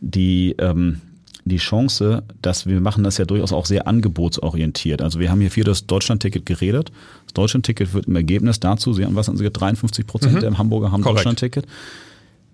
die, 0.00 0.54
ähm, 0.60 1.00
die 1.44 1.56
Chance, 1.56 2.22
dass 2.40 2.66
wir 2.66 2.80
machen 2.80 3.02
das 3.02 3.18
ja 3.18 3.24
durchaus 3.24 3.52
auch 3.52 3.66
sehr 3.66 3.88
angebotsorientiert. 3.88 5.02
Also 5.02 5.18
wir 5.18 5.32
haben 5.32 5.40
hier 5.40 5.50
viel 5.50 5.64
das 5.64 5.88
Deutschlandticket 5.88 6.46
geredet. 6.46 6.92
Das 7.24 7.34
Deutschlandticket 7.34 7.94
wird 7.94 8.06
im 8.06 8.14
Ergebnis 8.14 8.60
dazu, 8.60 8.92
Sie 8.92 9.04
haben 9.04 9.16
was, 9.16 9.28
also 9.28 9.42
53 9.42 10.06
Prozent 10.06 10.34
mhm. 10.34 10.40
der 10.40 10.56
Hamburger 10.56 10.92
haben. 10.92 11.02
Deutschlandticket. 11.02 11.66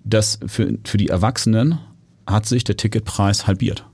Das 0.04 0.38
für, 0.46 0.78
für 0.84 0.96
die 0.96 1.08
Erwachsenen 1.08 1.80
hat 2.26 2.46
sich 2.46 2.64
der 2.64 2.76
Ticketpreis 2.76 3.46
halbiert. 3.46 3.84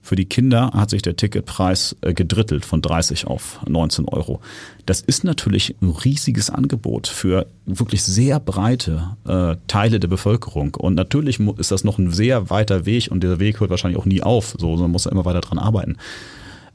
Für 0.00 0.16
die 0.16 0.24
Kinder 0.24 0.70
hat 0.72 0.90
sich 0.90 1.02
der 1.02 1.16
Ticketpreis 1.16 1.96
äh, 2.00 2.14
gedrittelt 2.14 2.64
von 2.64 2.80
30 2.80 3.26
auf 3.26 3.60
19 3.68 4.06
Euro. 4.06 4.40
Das 4.86 5.00
ist 5.02 5.22
natürlich 5.22 5.76
ein 5.82 5.90
riesiges 5.90 6.48
Angebot 6.48 7.08
für 7.08 7.46
wirklich 7.66 8.02
sehr 8.02 8.40
breite 8.40 9.16
äh, 9.26 9.56
Teile 9.66 10.00
der 10.00 10.08
Bevölkerung. 10.08 10.74
Und 10.76 10.94
natürlich 10.94 11.40
ist 11.58 11.72
das 11.72 11.84
noch 11.84 11.98
ein 11.98 12.10
sehr 12.10 12.48
weiter 12.48 12.86
Weg 12.86 13.10
und 13.10 13.22
dieser 13.22 13.38
Weg 13.38 13.60
hört 13.60 13.70
wahrscheinlich 13.70 14.00
auch 14.00 14.06
nie 14.06 14.22
auf. 14.22 14.56
So, 14.58 14.76
man 14.76 14.90
muss 14.90 15.04
ja 15.04 15.10
immer 15.10 15.26
weiter 15.26 15.40
dran 15.40 15.58
arbeiten. 15.58 15.96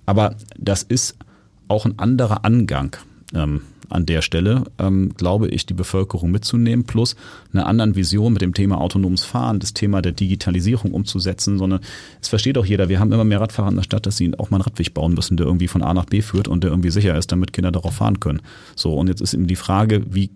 Aber 0.05 0.35
das 0.57 0.83
ist 0.83 1.17
auch 1.67 1.85
ein 1.85 1.97
anderer 1.97 2.45
Angang. 2.45 2.95
Ähm, 3.33 3.61
an 3.93 4.05
der 4.05 4.21
Stelle, 4.21 4.65
ähm, 4.79 5.13
glaube 5.15 5.47
ich, 5.47 5.65
die 5.65 5.73
Bevölkerung 5.73 6.31
mitzunehmen, 6.31 6.85
plus 6.85 7.15
eine 7.51 7.65
anderen 7.65 7.95
Vision 7.95 8.33
mit 8.33 8.41
dem 8.41 8.53
Thema 8.53 8.79
autonomes 8.79 9.23
Fahren, 9.23 9.59
das 9.59 9.73
Thema 9.73 10.01
der 10.01 10.11
Digitalisierung 10.11 10.91
umzusetzen, 10.91 11.57
sondern 11.57 11.81
es 12.21 12.27
versteht 12.27 12.57
auch 12.57 12.65
jeder, 12.65 12.89
wir 12.89 12.99
haben 12.99 13.11
immer 13.11 13.23
mehr 13.23 13.41
Radfahrer 13.41 13.69
in 13.69 13.75
der 13.75 13.83
Stadt, 13.83 14.05
dass 14.05 14.17
sie 14.17 14.37
auch 14.37 14.49
mal 14.49 14.57
einen 14.57 14.63
Radweg 14.63 14.93
bauen 14.93 15.13
müssen, 15.13 15.37
der 15.37 15.45
irgendwie 15.45 15.67
von 15.67 15.83
A 15.83 15.93
nach 15.93 16.05
B 16.05 16.21
führt 16.21 16.47
und 16.47 16.63
der 16.63 16.71
irgendwie 16.71 16.91
sicher 16.91 17.17
ist, 17.17 17.31
damit 17.31 17.53
Kinder 17.53 17.71
darauf 17.71 17.95
fahren 17.95 18.19
können. 18.19 18.41
So, 18.75 18.93
und 18.95 19.07
jetzt 19.07 19.21
ist 19.21 19.33
eben 19.33 19.47
die 19.47 19.55
Frage, 19.55 20.03
wie 20.09 20.31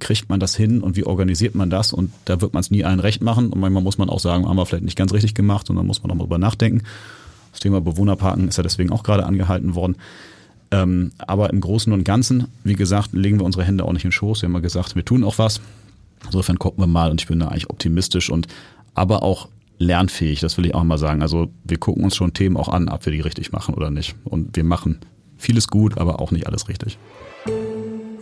kriegt 0.00 0.28
man 0.28 0.40
das 0.40 0.56
hin 0.56 0.80
und 0.80 0.96
wie 0.96 1.04
organisiert 1.04 1.54
man 1.54 1.70
das? 1.70 1.92
Und 1.92 2.10
da 2.24 2.40
wird 2.40 2.54
man 2.54 2.60
es 2.60 2.70
nie 2.70 2.84
allen 2.84 3.00
recht 3.00 3.22
machen. 3.22 3.52
Und 3.52 3.60
manchmal 3.60 3.82
muss 3.82 3.98
man 3.98 4.08
auch 4.08 4.18
sagen, 4.18 4.48
haben 4.48 4.56
wir 4.56 4.66
vielleicht 4.66 4.84
nicht 4.84 4.96
ganz 4.96 5.12
richtig 5.12 5.34
gemacht 5.34 5.70
und 5.70 5.76
dann 5.76 5.86
muss 5.86 6.02
man 6.02 6.10
auch 6.10 6.16
mal 6.16 6.24
drüber 6.24 6.38
nachdenken. 6.38 6.82
Das 7.52 7.60
Thema 7.60 7.80
Bewohnerparken 7.80 8.48
ist 8.48 8.56
ja 8.56 8.62
deswegen 8.62 8.90
auch 8.90 9.02
gerade 9.02 9.26
angehalten 9.26 9.74
worden. 9.74 9.96
Ähm, 10.72 11.12
aber 11.18 11.50
im 11.50 11.60
Großen 11.60 11.92
und 11.92 12.04
Ganzen, 12.04 12.46
wie 12.62 12.74
gesagt, 12.74 13.12
legen 13.12 13.38
wir 13.38 13.44
unsere 13.44 13.64
Hände 13.64 13.84
auch 13.84 13.92
nicht 13.92 14.04
in 14.04 14.10
den 14.10 14.12
Schoß. 14.12 14.42
Wir 14.42 14.46
haben 14.46 14.52
mal 14.52 14.62
gesagt, 14.62 14.94
wir 14.94 15.04
tun 15.04 15.24
auch 15.24 15.38
was. 15.38 15.60
Insofern 16.24 16.58
gucken 16.58 16.82
wir 16.82 16.86
mal 16.86 17.10
und 17.10 17.20
ich 17.20 17.26
bin 17.26 17.40
da 17.40 17.48
eigentlich 17.48 17.70
optimistisch 17.70 18.30
und 18.30 18.46
aber 18.94 19.22
auch 19.22 19.48
lernfähig, 19.78 20.40
das 20.40 20.58
will 20.58 20.66
ich 20.66 20.74
auch 20.74 20.84
mal 20.84 20.98
sagen. 20.98 21.22
Also 21.22 21.48
wir 21.64 21.78
gucken 21.78 22.04
uns 22.04 22.14
schon 22.14 22.34
Themen 22.34 22.56
auch 22.56 22.68
an, 22.68 22.88
ob 22.88 23.06
wir 23.06 23.12
die 23.12 23.20
richtig 23.20 23.50
machen 23.52 23.74
oder 23.74 23.90
nicht. 23.90 24.14
Und 24.24 24.54
wir 24.54 24.64
machen 24.64 24.98
vieles 25.38 25.68
gut, 25.68 25.98
aber 25.98 26.20
auch 26.20 26.30
nicht 26.30 26.46
alles 26.46 26.68
richtig. 26.68 26.98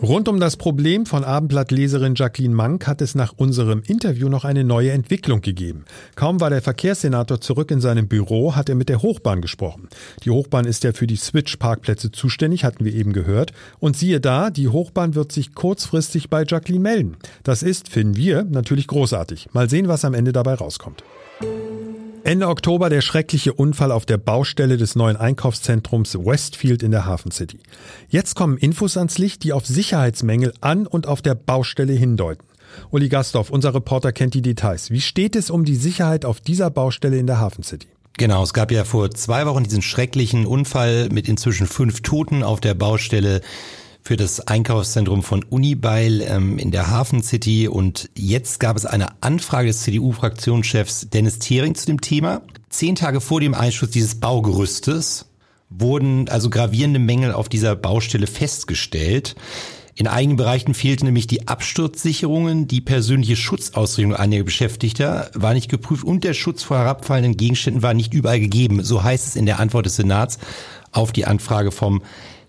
Rund 0.01 0.29
um 0.29 0.39
das 0.39 0.55
Problem 0.55 1.05
von 1.05 1.25
Abendblattleserin 1.25 2.15
Jacqueline 2.15 2.55
Mank 2.55 2.87
hat 2.87 3.01
es 3.01 3.15
nach 3.15 3.33
unserem 3.35 3.83
Interview 3.85 4.29
noch 4.29 4.45
eine 4.45 4.63
neue 4.63 4.91
Entwicklung 4.91 5.41
gegeben. 5.41 5.83
Kaum 6.15 6.39
war 6.39 6.49
der 6.49 6.61
Verkehrssenator 6.61 7.41
zurück 7.41 7.69
in 7.69 7.81
seinem 7.81 8.07
Büro, 8.07 8.55
hat 8.55 8.69
er 8.69 8.75
mit 8.75 8.87
der 8.87 9.01
Hochbahn 9.01 9.41
gesprochen. 9.41 9.89
Die 10.23 10.29
Hochbahn 10.29 10.63
ist 10.63 10.85
ja 10.85 10.93
für 10.93 11.05
die 11.05 11.17
Switch-Parkplätze 11.17 12.13
zuständig, 12.13 12.63
hatten 12.63 12.85
wir 12.85 12.93
eben 12.93 13.11
gehört. 13.11 13.51
Und 13.79 13.97
siehe 13.97 14.21
da, 14.21 14.51
die 14.51 14.69
Hochbahn 14.69 15.15
wird 15.15 15.33
sich 15.33 15.53
kurzfristig 15.53 16.29
bei 16.29 16.45
Jacqueline 16.47 16.81
melden. 16.81 17.17
Das 17.43 17.61
ist, 17.61 17.89
finden 17.89 18.15
wir, 18.15 18.45
natürlich 18.45 18.87
großartig. 18.87 19.49
Mal 19.51 19.69
sehen, 19.69 19.89
was 19.89 20.05
am 20.05 20.13
Ende 20.13 20.31
dabei 20.31 20.53
rauskommt. 20.53 21.03
Ende 22.23 22.47
Oktober 22.47 22.89
der 22.89 23.01
schreckliche 23.01 23.53
Unfall 23.53 23.91
auf 23.91 24.05
der 24.05 24.17
Baustelle 24.17 24.77
des 24.77 24.95
neuen 24.95 25.15
Einkaufszentrums 25.15 26.15
Westfield 26.15 26.83
in 26.83 26.91
der 26.91 27.05
Hafen 27.05 27.31
City. 27.31 27.59
Jetzt 28.09 28.35
kommen 28.35 28.57
Infos 28.57 28.97
ans 28.97 29.17
Licht, 29.17 29.43
die 29.43 29.53
auf 29.53 29.65
Sicherheitsmängel 29.65 30.53
an 30.61 30.85
und 30.85 31.07
auf 31.07 31.21
der 31.21 31.35
Baustelle 31.35 31.93
hindeuten. 31.93 32.45
Uli 32.91 33.09
Gastorf, 33.09 33.49
unser 33.49 33.73
Reporter 33.73 34.11
kennt 34.11 34.33
die 34.33 34.41
Details. 34.41 34.91
Wie 34.91 35.01
steht 35.01 35.35
es 35.35 35.49
um 35.49 35.65
die 35.65 35.75
Sicherheit 35.75 36.25
auf 36.25 36.39
dieser 36.39 36.69
Baustelle 36.69 37.17
in 37.17 37.25
der 37.25 37.39
Hafen 37.39 37.63
City? 37.63 37.87
Genau, 38.17 38.43
es 38.43 38.53
gab 38.53 38.71
ja 38.71 38.83
vor 38.83 39.09
zwei 39.11 39.45
Wochen 39.45 39.63
diesen 39.63 39.81
schrecklichen 39.81 40.45
Unfall 40.45 41.07
mit 41.09 41.29
inzwischen 41.29 41.67
fünf 41.67 42.01
Toten 42.01 42.43
auf 42.43 42.59
der 42.59 42.73
Baustelle 42.73 43.41
für 44.01 44.17
das 44.17 44.39
Einkaufszentrum 44.47 45.23
von 45.23 45.43
Unibail 45.43 46.21
ähm, 46.21 46.57
in 46.57 46.71
der 46.71 46.89
Hafen 46.89 47.21
City. 47.21 47.67
Und 47.67 48.09
jetzt 48.15 48.59
gab 48.59 48.77
es 48.77 48.85
eine 48.85 49.21
Anfrage 49.21 49.67
des 49.67 49.81
CDU-Fraktionschefs 49.81 51.09
Dennis 51.09 51.39
Thering 51.39 51.75
zu 51.75 51.85
dem 51.85 52.01
Thema. 52.01 52.41
Zehn 52.69 52.95
Tage 52.95 53.21
vor 53.21 53.41
dem 53.41 53.53
Einschuss 53.53 53.91
dieses 53.91 54.15
Baugerüstes 54.19 55.25
wurden 55.69 56.29
also 56.29 56.49
gravierende 56.49 56.99
Mängel 56.99 57.31
auf 57.31 57.49
dieser 57.49 57.75
Baustelle 57.75 58.27
festgestellt. 58.27 59.35
In 59.99 60.07
einigen 60.07 60.37
Bereichen 60.37 60.73
fehlten 60.73 61.07
nämlich 61.07 61.27
die 61.27 61.49
Absturzsicherungen, 61.49 62.67
die 62.67 62.79
persönliche 62.79 63.35
Schutzausrüstung 63.35 64.15
einiger 64.15 64.45
Beschäftigter 64.45 65.29
war 65.33 65.53
nicht 65.53 65.69
geprüft 65.69 66.05
und 66.05 66.23
der 66.23 66.33
Schutz 66.33 66.63
vor 66.63 66.77
herabfallenden 66.77 67.35
Gegenständen 67.35 67.83
war 67.83 67.93
nicht 67.93 68.13
überall 68.13 68.39
gegeben. 68.39 68.81
So 68.81 69.03
heißt 69.03 69.27
es 69.27 69.35
in 69.35 69.45
der 69.45 69.59
Antwort 69.59 69.85
des 69.85 69.97
Senats 69.97 70.39
auf 70.93 71.11
die 71.11 71.25
Anfrage 71.25 71.71
vom 71.71 72.01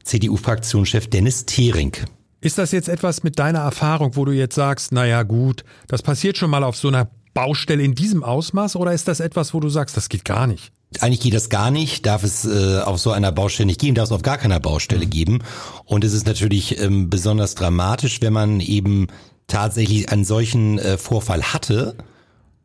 CDU-Fraktionschef 0.05 1.09
Dennis 1.09 1.47
Thering. 1.47 1.93
Ist 2.41 2.59
das 2.59 2.73
jetzt 2.73 2.89
etwas 2.89 3.23
mit 3.23 3.39
deiner 3.39 3.61
Erfahrung, 3.61 4.17
wo 4.17 4.25
du 4.25 4.33
jetzt 4.33 4.55
sagst, 4.55 4.93
naja 4.93 5.23
gut, 5.23 5.65
das 5.89 6.03
passiert 6.03 6.39
schon 6.39 6.51
mal 6.51 6.65
auf 6.65 6.77
so 6.77 6.89
einer 6.89 7.11
Baustelle 7.35 7.83
in 7.83 7.95
diesem 7.95 8.25
Ausmaß 8.25 8.77
oder 8.77 8.93
ist 8.93 9.09
das 9.09 9.21
etwas, 9.21 9.55
wo 9.55 9.61
du 9.61 9.69
sagst, 9.69 9.97
das 9.97 10.09
geht 10.09 10.25
gar 10.25 10.47
nicht? 10.47 10.73
Eigentlich 10.99 11.21
geht 11.21 11.35
das 11.35 11.51
gar 11.51 11.71
nicht, 11.71 12.05
darf 12.07 12.25
es 12.25 12.45
äh, 12.45 12.81
auf 12.81 12.99
so 12.99 13.13
einer 13.13 13.31
Baustelle 13.31 13.67
nicht 13.67 13.81
geben, 13.81 13.95
darf 13.95 14.07
es 14.07 14.13
auf 14.13 14.23
gar 14.23 14.39
keiner 14.39 14.59
Baustelle 14.59 15.07
mhm. 15.07 15.11
geben. 15.11 15.39
Und 15.85 16.03
es 16.03 16.13
ist 16.13 16.27
natürlich 16.27 16.81
ähm, 16.81 17.11
besonders 17.11 17.55
dramatisch, 17.55 18.21
wenn 18.23 18.33
man 18.33 18.59
eben 18.59 19.07
tatsächlich 19.47 20.11
einen 20.11 20.25
solchen 20.25 20.79
äh, 20.79 20.99
Vorfall 20.99 21.43
hatte 21.43 21.95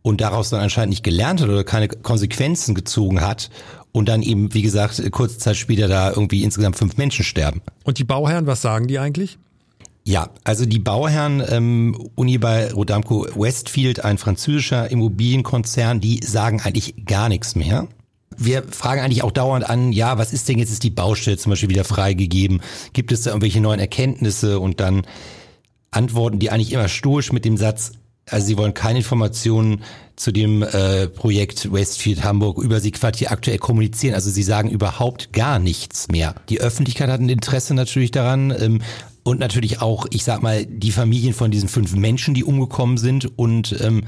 und 0.02 0.22
daraus 0.22 0.50
dann 0.50 0.62
anscheinend 0.62 0.92
nicht 0.92 1.04
gelernt 1.04 1.42
hat 1.42 1.50
oder 1.50 1.64
keine 1.64 1.88
Konsequenzen 1.88 2.74
gezogen 2.74 3.22
hat 3.22 3.50
und 3.96 4.10
dann 4.10 4.22
eben, 4.22 4.54
wie 4.54 4.62
gesagt, 4.62 5.02
kurze 5.12 5.38
Zeit 5.38 5.56
später 5.56 5.88
da 5.88 6.10
irgendwie 6.10 6.44
insgesamt 6.44 6.76
fünf 6.76 6.98
Menschen 6.98 7.24
sterben. 7.24 7.62
Und 7.86 7.98
die 7.98 8.04
Bauherren, 8.04 8.46
was 8.46 8.62
sagen 8.62 8.88
die 8.88 9.00
eigentlich? 9.00 9.38
Ja, 10.04 10.32
also 10.44 10.66
die 10.66 10.80
Bauherren 10.80 11.42
ähm, 11.48 12.10
Uni 12.16 12.38
bei 12.38 12.74
Rodamco 12.74 13.26
Westfield, 13.36 14.04
ein 14.04 14.18
französischer 14.18 14.92
Immobilienkonzern, 14.92 16.02
die 16.02 16.20
sagen 16.22 16.60
eigentlich 16.62 17.06
gar 17.06 17.30
nichts 17.30 17.56
mehr. 17.56 17.88
Wir 18.38 18.64
fragen 18.64 19.00
eigentlich 19.00 19.24
auch 19.24 19.32
dauernd 19.32 19.68
an, 19.70 19.94
ja, 19.94 20.18
was 20.18 20.34
ist 20.34 20.50
denn 20.50 20.60
jetzt 20.60 20.72
ist 20.72 20.84
die 20.84 20.90
Baustelle 20.90 21.38
zum 21.38 21.52
Beispiel 21.52 21.70
wieder 21.70 21.86
freigegeben? 21.86 22.60
Gibt 22.92 23.14
es 23.14 23.22
da 23.22 23.30
irgendwelche 23.30 23.62
neuen 23.62 23.80
Erkenntnisse? 23.80 24.60
Und 24.60 24.82
dann 24.82 25.04
antworten 25.92 26.40
die 26.40 26.52
eigentlich 26.52 26.74
immer 26.74 26.90
stoisch 26.90 27.32
mit 27.32 27.46
dem 27.46 27.56
Satz, 27.56 27.94
also 28.30 28.48
sie 28.48 28.58
wollen 28.58 28.74
keine 28.74 29.00
Informationen 29.00 29.84
zu 30.16 30.32
dem 30.32 30.64
äh, 30.64 31.08
Projekt 31.08 31.72
Westfield 31.72 32.24
Hamburg 32.24 32.58
über 32.58 32.80
sie 32.80 32.92
Quartier 32.92 33.32
aktuell 33.32 33.58
kommunizieren. 33.58 34.16
Also 34.16 34.30
sie 34.30 34.44
sagen 34.44 34.70
überhaupt 34.70 35.34
gar 35.34 35.60
nichts 35.60 36.08
mehr. 36.08 36.36
Die 36.50 36.60
Öffentlichkeit 36.60 37.10
hat 37.10 37.20
ein 37.20 37.30
Interesse 37.30 37.74
natürlich 37.74 38.12
daran. 38.12 38.52
Ähm, 38.58 38.82
und 39.24 39.40
natürlich 39.40 39.82
auch, 39.82 40.06
ich 40.12 40.24
sag 40.24 40.44
mal, 40.44 40.66
die 40.68 40.92
Familien 40.92 41.34
von 41.34 41.50
diesen 41.50 41.68
fünf 41.68 41.96
Menschen, 41.96 42.36
die 42.36 42.44
umgekommen 42.44 42.98
sind. 42.98 43.38
Und 43.38 43.76
ähm, 43.82 44.04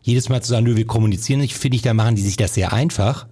jedes 0.00 0.30
Mal 0.30 0.42
zu 0.42 0.48
sagen, 0.48 0.64
nö, 0.64 0.76
wir 0.76 0.86
kommunizieren 0.86 1.40
nicht, 1.40 1.54
finde 1.54 1.76
ich, 1.76 1.82
da 1.82 1.92
machen 1.92 2.16
die 2.16 2.22
sich 2.22 2.38
das 2.38 2.54
sehr 2.54 2.72
einfach. 2.72 3.26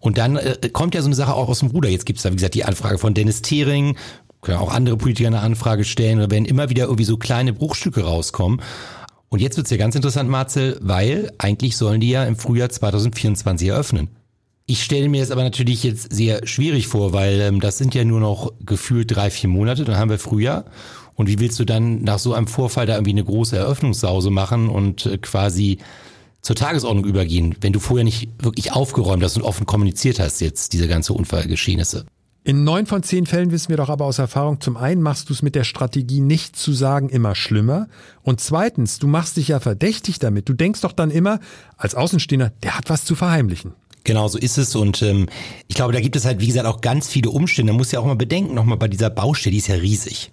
Und 0.00 0.18
dann 0.18 0.36
äh, 0.36 0.56
kommt 0.72 0.94
ja 0.94 1.00
so 1.00 1.06
eine 1.06 1.14
Sache 1.14 1.34
auch 1.34 1.48
aus 1.48 1.60
dem 1.60 1.68
Ruder. 1.68 1.88
Jetzt 1.88 2.06
gibt 2.06 2.18
es 2.18 2.24
da, 2.24 2.30
wie 2.30 2.36
gesagt, 2.36 2.54
die 2.54 2.64
Anfrage 2.64 2.98
von 2.98 3.14
Dennis 3.14 3.40
Thering, 3.40 3.96
können 4.42 4.58
auch 4.58 4.72
andere 4.72 4.96
Politiker 4.96 5.28
eine 5.28 5.40
Anfrage 5.40 5.84
stellen, 5.84 6.18
oder 6.18 6.30
werden 6.30 6.44
immer 6.44 6.68
wieder 6.70 6.84
irgendwie 6.84 7.04
so 7.04 7.16
kleine 7.16 7.52
Bruchstücke 7.52 8.02
rauskommen. 8.02 8.60
Und 9.34 9.40
jetzt 9.40 9.56
wird's 9.56 9.70
ja 9.70 9.76
ganz 9.78 9.96
interessant, 9.96 10.30
Marcel, 10.30 10.78
weil 10.80 11.32
eigentlich 11.38 11.76
sollen 11.76 12.00
die 12.00 12.10
ja 12.10 12.22
im 12.22 12.36
Frühjahr 12.36 12.68
2024 12.68 13.66
eröffnen. 13.66 14.10
Ich 14.64 14.84
stelle 14.84 15.08
mir 15.08 15.22
das 15.22 15.32
aber 15.32 15.42
natürlich 15.42 15.82
jetzt 15.82 16.12
sehr 16.12 16.46
schwierig 16.46 16.86
vor, 16.86 17.12
weil 17.12 17.40
ähm, 17.40 17.60
das 17.60 17.76
sind 17.76 17.96
ja 17.96 18.04
nur 18.04 18.20
noch 18.20 18.52
gefühlt 18.64 19.10
drei, 19.10 19.30
vier 19.30 19.50
Monate, 19.50 19.84
dann 19.84 19.96
haben 19.96 20.08
wir 20.08 20.20
Frühjahr. 20.20 20.66
Und 21.16 21.28
wie 21.28 21.40
willst 21.40 21.58
du 21.58 21.64
dann 21.64 22.02
nach 22.02 22.20
so 22.20 22.32
einem 22.32 22.46
Vorfall 22.46 22.86
da 22.86 22.94
irgendwie 22.94 23.10
eine 23.10 23.24
große 23.24 23.56
Eröffnungssause 23.56 24.30
machen 24.30 24.68
und 24.68 25.06
äh, 25.06 25.18
quasi 25.18 25.78
zur 26.40 26.54
Tagesordnung 26.54 27.04
übergehen, 27.04 27.56
wenn 27.60 27.72
du 27.72 27.80
vorher 27.80 28.04
nicht 28.04 28.28
wirklich 28.38 28.70
aufgeräumt 28.70 29.24
hast 29.24 29.36
und 29.36 29.42
offen 29.42 29.66
kommuniziert 29.66 30.20
hast 30.20 30.42
jetzt 30.42 30.74
diese 30.74 30.86
ganze 30.86 31.12
Unfallgeschehnisse? 31.12 32.06
In 32.46 32.62
neun 32.62 32.84
von 32.84 33.02
zehn 33.02 33.24
Fällen 33.24 33.50
wissen 33.52 33.70
wir 33.70 33.78
doch 33.78 33.88
aber 33.88 34.04
aus 34.04 34.18
Erfahrung, 34.18 34.60
zum 34.60 34.76
einen 34.76 35.00
machst 35.00 35.30
du 35.30 35.32
es 35.32 35.40
mit 35.40 35.54
der 35.54 35.64
Strategie, 35.64 36.20
nicht 36.20 36.56
zu 36.56 36.74
sagen, 36.74 37.08
immer 37.08 37.34
schlimmer. 37.34 37.88
Und 38.22 38.38
zweitens, 38.38 38.98
du 38.98 39.06
machst 39.06 39.38
dich 39.38 39.48
ja 39.48 39.60
verdächtig 39.60 40.18
damit. 40.18 40.46
Du 40.46 40.52
denkst 40.52 40.82
doch 40.82 40.92
dann 40.92 41.10
immer, 41.10 41.40
als 41.78 41.94
Außenstehender, 41.94 42.52
der 42.62 42.76
hat 42.76 42.90
was 42.90 43.06
zu 43.06 43.14
verheimlichen. 43.14 43.72
Genau, 44.04 44.28
so 44.28 44.36
ist 44.36 44.58
es. 44.58 44.76
Und 44.76 45.00
ähm, 45.00 45.30
ich 45.68 45.74
glaube, 45.74 45.94
da 45.94 46.00
gibt 46.00 46.16
es 46.16 46.26
halt, 46.26 46.40
wie 46.40 46.46
gesagt, 46.46 46.66
auch 46.66 46.82
ganz 46.82 47.08
viele 47.08 47.30
Umstände. 47.30 47.72
Man 47.72 47.78
muss 47.78 47.92
ja 47.92 48.00
auch 48.00 48.04
mal 48.04 48.14
bedenken, 48.14 48.52
nochmal 48.52 48.76
bei 48.76 48.88
dieser 48.88 49.08
Baustelle, 49.08 49.52
die 49.52 49.58
ist 49.58 49.68
ja 49.68 49.76
riesig. 49.76 50.30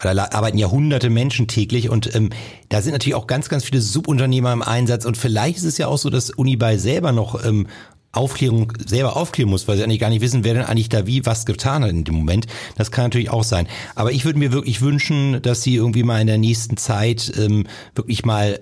Da 0.00 0.10
arbeiten 0.10 0.56
ja 0.56 0.70
hunderte 0.70 1.10
Menschen 1.10 1.48
täglich 1.48 1.90
und 1.90 2.14
ähm, 2.14 2.30
da 2.68 2.80
sind 2.80 2.92
natürlich 2.92 3.14
auch 3.14 3.26
ganz, 3.26 3.48
ganz 3.48 3.64
viele 3.64 3.80
Subunternehmer 3.80 4.52
im 4.52 4.62
Einsatz 4.62 5.04
und 5.04 5.16
vielleicht 5.16 5.58
ist 5.58 5.64
es 5.64 5.78
ja 5.78 5.86
auch 5.86 5.98
so, 5.98 6.10
dass 6.10 6.30
Unibail 6.30 6.78
selber 6.78 7.12
noch 7.12 7.44
ähm, 7.44 7.66
Aufklärung 8.12 8.72
selber 8.84 9.16
aufklären 9.16 9.50
muss, 9.50 9.68
weil 9.68 9.76
sie 9.76 9.84
eigentlich 9.84 10.00
gar 10.00 10.10
nicht 10.10 10.20
wissen, 10.20 10.42
wer 10.44 10.54
denn 10.54 10.64
eigentlich 10.64 10.88
da 10.88 11.06
wie 11.06 11.24
was 11.26 11.46
getan 11.46 11.82
hat 11.82 11.90
in 11.90 12.04
dem 12.04 12.14
Moment. 12.14 12.46
Das 12.76 12.90
kann 12.90 13.04
natürlich 13.04 13.30
auch 13.30 13.44
sein. 13.44 13.68
Aber 13.94 14.12
ich 14.12 14.24
würde 14.24 14.38
mir 14.38 14.52
wirklich 14.52 14.80
wünschen, 14.80 15.40
dass 15.42 15.62
sie 15.62 15.76
irgendwie 15.76 16.02
mal 16.02 16.20
in 16.20 16.26
der 16.26 16.38
nächsten 16.38 16.76
Zeit 16.76 17.32
ähm, 17.38 17.66
wirklich 17.94 18.24
mal 18.24 18.60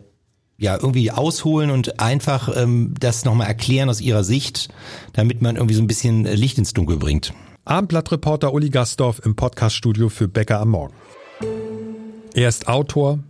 ja 0.58 0.74
irgendwie 0.74 1.10
ausholen 1.10 1.70
und 1.70 2.00
einfach 2.00 2.54
ähm, 2.56 2.94
das 2.98 3.24
nochmal 3.24 3.46
erklären 3.46 3.88
aus 3.88 4.00
ihrer 4.00 4.24
Sicht, 4.24 4.68
damit 5.12 5.40
man 5.40 5.56
irgendwie 5.56 5.74
so 5.74 5.82
ein 5.82 5.86
bisschen 5.86 6.24
Licht 6.24 6.58
ins 6.58 6.74
Dunkel 6.74 6.96
bringt. 6.96 7.32
Abendblattreporter 7.64 8.52
Uli 8.52 8.70
Gastorf 8.70 9.20
im 9.24 9.36
Podcaststudio 9.36 10.08
für 10.08 10.26
Bäcker 10.26 10.60
am 10.60 10.70
Morgen. 10.70 10.94
Er 12.34 12.48
ist 12.48 12.66
Autor, 12.66 13.20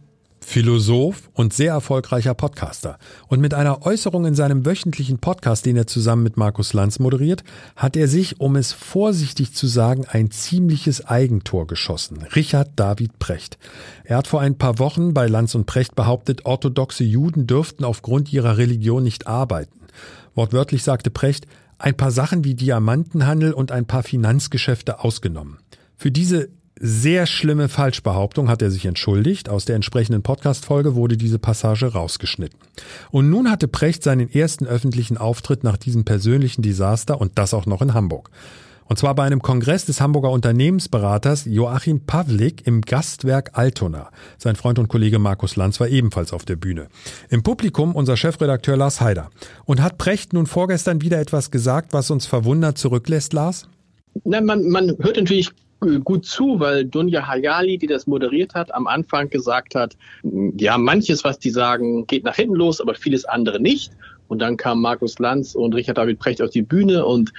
Philosoph 0.49 1.29
und 1.35 1.53
sehr 1.53 1.73
erfolgreicher 1.73 2.33
Podcaster. 2.33 2.99
Und 3.27 3.39
mit 3.39 3.53
einer 3.53 3.85
Äußerung 3.85 4.25
in 4.25 4.35
seinem 4.35 4.65
wöchentlichen 4.65 5.19
Podcast, 5.19 5.67
den 5.67 5.77
er 5.77 5.87
zusammen 5.87 6.23
mit 6.23 6.39
Markus 6.39 6.73
Lanz 6.73 6.99
moderiert, 7.01 7.45
hat 7.77 7.99
er 7.99 8.09
sich, 8.09 8.41
um 8.41 8.57
es 8.57 8.73
vorsichtig 8.73 9.53
zu 9.53 9.67
sagen, 9.67 10.07
ein 10.09 10.31
ziemliches 10.31 11.05
Eigentor 11.05 11.67
geschossen. 11.67 12.25
Richard 12.35 12.71
David 12.77 13.19
Precht. 13.19 13.59
Er 14.05 14.17
hat 14.17 14.27
vor 14.27 14.41
ein 14.41 14.57
paar 14.57 14.79
Wochen 14.79 15.13
bei 15.13 15.27
Lanz 15.27 15.55
und 15.55 15.67
Precht 15.67 15.95
behauptet, 15.95 16.47
orthodoxe 16.47 17.05
Juden 17.05 17.47
dürften 17.47 17.85
aufgrund 17.85 18.33
ihrer 18.33 18.57
Religion 18.57 19.03
nicht 19.03 19.27
arbeiten. 19.27 19.81
Wortwörtlich 20.35 20.83
sagte 20.83 21.11
Precht, 21.11 21.47
ein 21.77 21.95
paar 21.95 22.11
Sachen 22.11 22.45
wie 22.45 22.55
Diamantenhandel 22.55 23.53
und 23.53 23.71
ein 23.71 23.85
paar 23.85 24.03
Finanzgeschäfte 24.03 25.01
ausgenommen. 25.05 25.59
Für 25.99 26.11
diese 26.11 26.49
sehr 26.81 27.27
schlimme 27.27 27.69
Falschbehauptung 27.69 28.49
hat 28.49 28.62
er 28.62 28.71
sich 28.71 28.87
entschuldigt. 28.87 29.49
Aus 29.49 29.64
der 29.64 29.77
entsprechenden 29.77 30.23
Podcast-Folge 30.23 30.95
wurde 30.95 31.17
diese 31.17 31.38
Passage 31.38 31.93
rausgeschnitten. 31.93 32.59
Und 33.11 33.31
nun 33.31 33.51
hatte 33.51 33.69
Precht 33.69 34.03
seinen 34.03 34.31
ersten 34.31 34.67
öffentlichen 34.67 35.19
Auftritt 35.19 35.64
nach 35.64 35.77
diesem 35.77 36.05
persönlichen 36.05 36.62
Desaster 36.62 37.21
und 37.21 37.38
das 37.38 37.55
auch 37.55 37.67
noch 37.67 37.83
in 37.83 37.95
Hamburg. 37.95 38.31
Und 38.88 38.99
zwar 38.99 39.14
bei 39.14 39.25
einem 39.25 39.43
Kongress 39.43 39.85
des 39.85 40.01
Hamburger 40.01 40.31
Unternehmensberaters 40.31 41.45
Joachim 41.45 42.07
Pavlik 42.07 42.67
im 42.67 42.81
Gastwerk 42.81 43.51
Altona. 43.53 44.11
Sein 44.38 44.57
Freund 44.57 44.79
und 44.79 44.88
Kollege 44.88 45.19
Markus 45.19 45.57
Lanz 45.57 45.79
war 45.79 45.88
ebenfalls 45.88 46.33
auf 46.33 46.47
der 46.47 46.57
Bühne. 46.57 46.88
Im 47.29 47.43
Publikum 47.43 47.95
unser 47.95 48.17
Chefredakteur 48.17 48.79
Lars 48.79 49.03
Heider. 49.03 49.29
Und 49.67 49.83
hat 49.83 49.99
Precht 49.99 50.33
nun 50.33 50.47
vorgestern 50.47 51.03
wieder 51.03 51.21
etwas 51.21 51.51
gesagt, 51.51 51.93
was 51.93 52.11
uns 52.11 52.25
verwundert 52.25 52.79
zurücklässt, 52.79 53.35
Lars? 53.35 53.69
Na, 54.25 54.41
man, 54.41 54.69
man 54.69 54.97
hört 55.01 55.17
natürlich 55.17 55.51
gut 55.81 56.27
zu, 56.27 56.59
weil 56.61 56.85
Dunja 56.85 57.27
Hayali, 57.27 57.79
die 57.79 57.87
das 57.87 58.07
moderiert 58.07 58.55
hat, 58.55 58.75
am 58.75 58.87
Anfang 58.87 59.31
gesagt 59.31 59.75
hat, 59.75 59.97
ja, 60.23 60.77
manches, 60.79 61.25
was 61.25 61.38
die 61.38 61.51
sagen, 61.51 62.07
geht 62.07 62.25
nach 62.25 62.37
hinten 62.37 62.55
los, 62.55 62.81
aber 62.81 62.95
vieles 62.95 63.25
andere 63.25 63.61
nicht. 63.61 63.93
Und 64.29 64.41
dann 64.41 64.57
kam 64.57 64.81
Markus 64.81 65.19
Lanz 65.19 65.55
und 65.55 65.75
Richard 65.75 65.99
David 65.99 66.19
Precht 66.19 66.43
auf 66.43 66.51
die 66.51 66.62
Bühne 66.62 67.05
und 67.05 67.33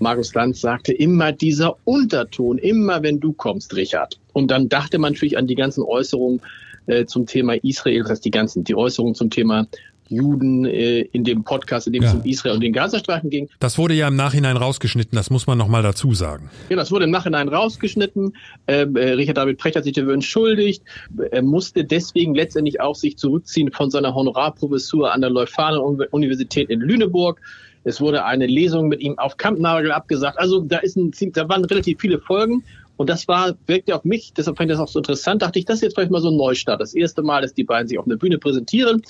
Markus 0.00 0.32
Lanz 0.34 0.60
sagte 0.60 0.92
immer 0.92 1.32
dieser 1.32 1.76
Unterton, 1.84 2.58
immer 2.58 3.02
wenn 3.02 3.18
du 3.18 3.32
kommst, 3.32 3.74
Richard. 3.74 4.18
Und 4.32 4.50
dann 4.50 4.68
dachte 4.68 4.98
man 4.98 5.14
natürlich 5.14 5.36
an 5.36 5.48
die 5.48 5.56
ganzen 5.56 5.82
Äußerungen 5.82 6.40
äh, 6.86 7.04
zum 7.06 7.26
Thema 7.26 7.54
Israel, 7.64 8.02
das 8.02 8.12
heißt 8.12 8.24
die 8.24 8.30
ganzen, 8.30 8.62
die 8.62 8.76
Äußerungen 8.76 9.16
zum 9.16 9.30
Thema 9.30 9.66
Juden 10.08 10.64
äh, 10.64 11.00
in 11.00 11.24
dem 11.24 11.44
Podcast, 11.44 11.86
in 11.86 11.92
dem 11.92 12.02
ja. 12.02 12.08
es 12.10 12.14
um 12.14 12.24
Israel 12.24 12.54
und 12.54 12.62
den 12.62 12.72
Gazastreifen 12.72 13.30
ging. 13.30 13.48
Das 13.60 13.78
wurde 13.78 13.94
ja 13.94 14.08
im 14.08 14.16
Nachhinein 14.16 14.56
rausgeschnitten, 14.56 15.16
das 15.16 15.30
muss 15.30 15.46
man 15.46 15.58
nochmal 15.58 15.82
dazu 15.82 16.14
sagen. 16.14 16.50
Ja, 16.68 16.76
das 16.76 16.90
wurde 16.90 17.04
im 17.04 17.10
Nachhinein 17.10 17.48
rausgeschnitten. 17.48 18.34
Ähm, 18.66 18.96
äh, 18.96 19.12
Richard 19.12 19.36
David 19.36 19.58
Precht 19.58 19.76
hat 19.76 19.84
sich 19.84 19.92
dafür 19.92 20.14
entschuldigt. 20.14 20.82
Er 21.30 21.42
musste 21.42 21.84
deswegen 21.84 22.34
letztendlich 22.34 22.80
auch 22.80 22.94
sich 22.94 23.16
zurückziehen 23.16 23.70
von 23.72 23.90
seiner 23.90 24.14
Honorarprofessur 24.14 25.12
an 25.12 25.20
der 25.20 25.30
Leuphana 25.30 25.78
Universität 25.78 26.70
in 26.70 26.80
Lüneburg. 26.80 27.40
Es 27.84 28.00
wurde 28.00 28.24
eine 28.24 28.46
Lesung 28.46 28.88
mit 28.88 29.00
ihm 29.00 29.18
auf 29.18 29.36
Kampnagel 29.36 29.92
abgesagt. 29.92 30.38
Also 30.38 30.60
da, 30.60 30.78
ist 30.78 30.96
ein, 30.96 31.12
da 31.32 31.48
waren 31.48 31.64
relativ 31.64 32.00
viele 32.00 32.18
Folgen. 32.18 32.64
Und 32.98 33.08
das 33.08 33.28
war, 33.28 33.54
wirkte 33.66 33.94
auf 33.94 34.04
mich, 34.04 34.32
deshalb 34.36 34.56
fand 34.56 34.70
ich 34.70 34.76
das 34.76 34.82
auch 34.82 34.92
so 34.92 34.98
interessant, 34.98 35.40
dachte 35.40 35.58
ich, 35.60 35.64
das 35.64 35.76
ist 35.76 35.82
jetzt 35.82 35.94
vielleicht 35.94 36.10
mal 36.10 36.20
so 36.20 36.30
ein 36.30 36.36
Neustart. 36.36 36.80
Das 36.80 36.94
erste 36.94 37.22
Mal, 37.22 37.42
dass 37.42 37.54
die 37.54 37.62
beiden 37.62 37.86
sich 37.86 37.96
auf 37.96 38.06
einer 38.06 38.16
Bühne 38.16 38.38
präsentieren. 38.38 39.02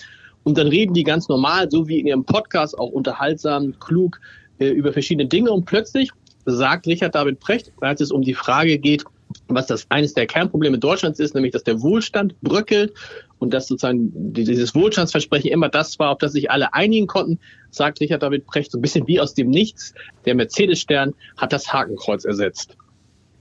Und 0.48 0.56
dann 0.56 0.68
reden 0.68 0.94
die 0.94 1.02
ganz 1.02 1.28
normal, 1.28 1.70
so 1.70 1.88
wie 1.88 2.00
in 2.00 2.06
ihrem 2.06 2.24
Podcast, 2.24 2.78
auch 2.78 2.88
unterhaltsam, 2.88 3.78
klug 3.80 4.18
äh, 4.58 4.68
über 4.68 4.94
verschiedene 4.94 5.28
Dinge. 5.28 5.52
Und 5.52 5.66
plötzlich 5.66 6.10
sagt 6.46 6.86
Richard 6.86 7.14
David 7.14 7.38
Precht, 7.38 7.70
als 7.82 8.00
es 8.00 8.10
um 8.10 8.22
die 8.22 8.32
Frage 8.32 8.78
geht, 8.78 9.04
was 9.48 9.66
das 9.66 9.84
eines 9.90 10.14
der 10.14 10.26
Kernprobleme 10.26 10.78
Deutschlands 10.78 11.20
ist, 11.20 11.34
nämlich 11.34 11.52
dass 11.52 11.64
der 11.64 11.82
Wohlstand 11.82 12.34
bröckelt 12.40 12.94
und 13.38 13.52
dass 13.52 13.66
sozusagen 13.66 14.10
dieses 14.32 14.74
Wohlstandsversprechen 14.74 15.50
immer 15.50 15.68
das 15.68 15.98
war, 15.98 16.12
auf 16.12 16.18
das 16.18 16.32
sich 16.32 16.50
alle 16.50 16.72
einigen 16.72 17.08
konnten, 17.08 17.38
sagt 17.70 18.00
Richard 18.00 18.22
David 18.22 18.46
Precht 18.46 18.72
so 18.72 18.78
ein 18.78 18.80
bisschen 18.80 19.06
wie 19.06 19.20
aus 19.20 19.34
dem 19.34 19.50
Nichts. 19.50 19.92
Der 20.24 20.34
Mercedes-Stern 20.34 21.12
hat 21.36 21.52
das 21.52 21.70
Hakenkreuz 21.70 22.24
ersetzt. 22.24 22.74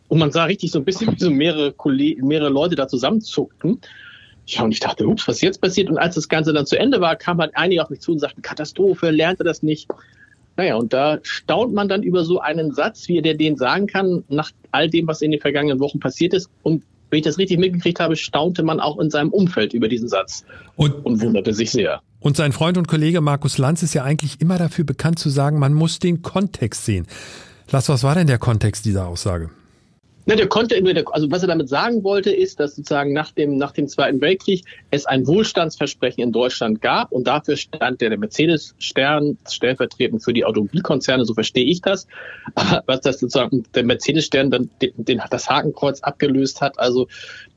Und 0.10 0.20
man 0.20 0.34
sah 0.34 0.44
richtig 0.44 0.72
so 0.72 0.80
ein 0.80 0.84
bisschen, 0.84 1.14
wie 1.14 1.20
so 1.24 1.30
mehrere, 1.30 1.74
mehrere 2.18 2.50
Leute 2.50 2.76
da 2.76 2.90
zusammenzuckten. 2.90 3.80
Ja, 4.48 4.64
und 4.64 4.72
ich 4.72 4.80
dachte, 4.80 5.06
ups, 5.06 5.28
was 5.28 5.42
jetzt 5.42 5.62
passiert? 5.62 5.90
Und 5.90 5.98
als 5.98 6.16
das 6.16 6.30
Ganze 6.30 6.54
dann 6.54 6.66
zu 6.66 6.80
Ende 6.80 7.02
war, 7.02 7.16
kamen 7.18 7.42
halt 7.42 7.52
einige 7.56 7.84
auf 7.84 7.90
mich 7.90 8.00
zu 8.00 8.14
und 8.14 8.20
sagten, 8.20 8.42
Katastrophe, 8.42 9.12
lernte 9.12 9.44
das 9.44 9.62
nicht. 9.62 9.90
Naja, 10.56 10.76
und 10.76 10.94
da 10.94 11.20
staunt 11.22 11.74
man 11.74 11.88
dann 11.88 12.02
über 12.02 12.24
so 12.24 12.40
einen 12.40 12.74
Satz, 12.74 13.08
wie 13.08 13.22
der 13.22 13.36
den 13.36 13.58
sagen 13.58 13.88
kann, 13.88 14.24
nach 14.30 14.52
all 14.72 14.90
dem, 14.90 15.06
was 15.06 15.22
in 15.22 15.32
den 15.32 15.42
vergangenen 15.42 15.80
Wochen 15.80 16.00
passiert 16.00 16.34
ist. 16.34 16.50
Und 16.64 16.84
wenn 17.10 17.20
ich 17.20 17.26
das 17.26 17.38
richtig 17.38 17.60
mitgekriegt 17.60 18.00
habe, 18.00 18.16
staunte 18.16 18.64
man 18.64 18.80
auch 18.80 18.98
in 19.00 19.10
seinem 19.10 19.30
Umfeld 19.30 19.74
über 19.74 19.88
diesen 19.88 20.08
Satz 20.08 20.46
und, 20.76 21.06
und 21.06 21.22
wunderte 21.22 21.54
sich 21.54 21.72
sehr. 21.72 22.02
Und 22.20 22.38
sein 22.38 22.52
Freund 22.54 22.78
und 22.78 22.88
Kollege 22.88 23.22
Markus 23.22 23.58
Lanz 23.58 23.84
ist 23.84 23.94
ja 23.94 24.04
eigentlich 24.04 24.42
immer 24.42 24.58
dafür 24.58 24.86
bekannt 24.86 25.20
zu 25.20 25.30
sagen, 25.30 25.60
man 25.60 25.74
muss 25.74 26.00
den 26.00 26.22
Kontext 26.22 26.86
sehen. 26.86 27.06
Lass, 27.70 27.90
was 27.90 28.04
war 28.04 28.16
denn 28.16 28.28
der 28.28 28.40
Kontext 28.40 28.86
dieser 28.86 29.08
Aussage? 29.08 29.52
Ne, 30.28 30.36
der 30.36 30.48
konnte, 30.48 30.76
also 31.14 31.32
was 31.32 31.42
er 31.42 31.48
damit 31.48 31.70
sagen 31.70 32.04
wollte, 32.04 32.32
ist, 32.32 32.60
dass 32.60 32.76
sozusagen 32.76 33.14
nach 33.14 33.32
dem, 33.32 33.56
nach 33.56 33.72
dem 33.72 33.88
Zweiten 33.88 34.20
Weltkrieg 34.20 34.66
es 34.92 35.06
ein 35.06 35.26
Wohlstandsversprechen 35.26 36.22
in 36.22 36.34
Deutschland 36.34 36.82
gab 36.82 37.14
und 37.14 37.28
dafür 37.28 37.56
stand 37.56 38.02
der, 38.02 38.10
der 38.10 38.18
Mercedes-Stern 38.18 39.38
stellvertretend 39.50 40.22
für 40.22 40.34
die 40.34 40.44
Automobilkonzerne, 40.44 41.24
so 41.24 41.34
verstehe 41.34 41.64
ich 41.64 41.80
das. 41.80 42.08
Aber 42.56 42.84
was 42.88 43.00
das 43.00 43.20
sozusagen 43.22 43.64
der 43.74 43.86
Mercedes-Stern 43.86 44.52
dann 44.52 44.70
den, 44.82 44.92
den, 44.98 45.22
das 45.30 45.50
Hakenkreuz 45.50 46.02
abgelöst 46.02 46.60
hat. 46.60 46.78
Also 46.78 47.08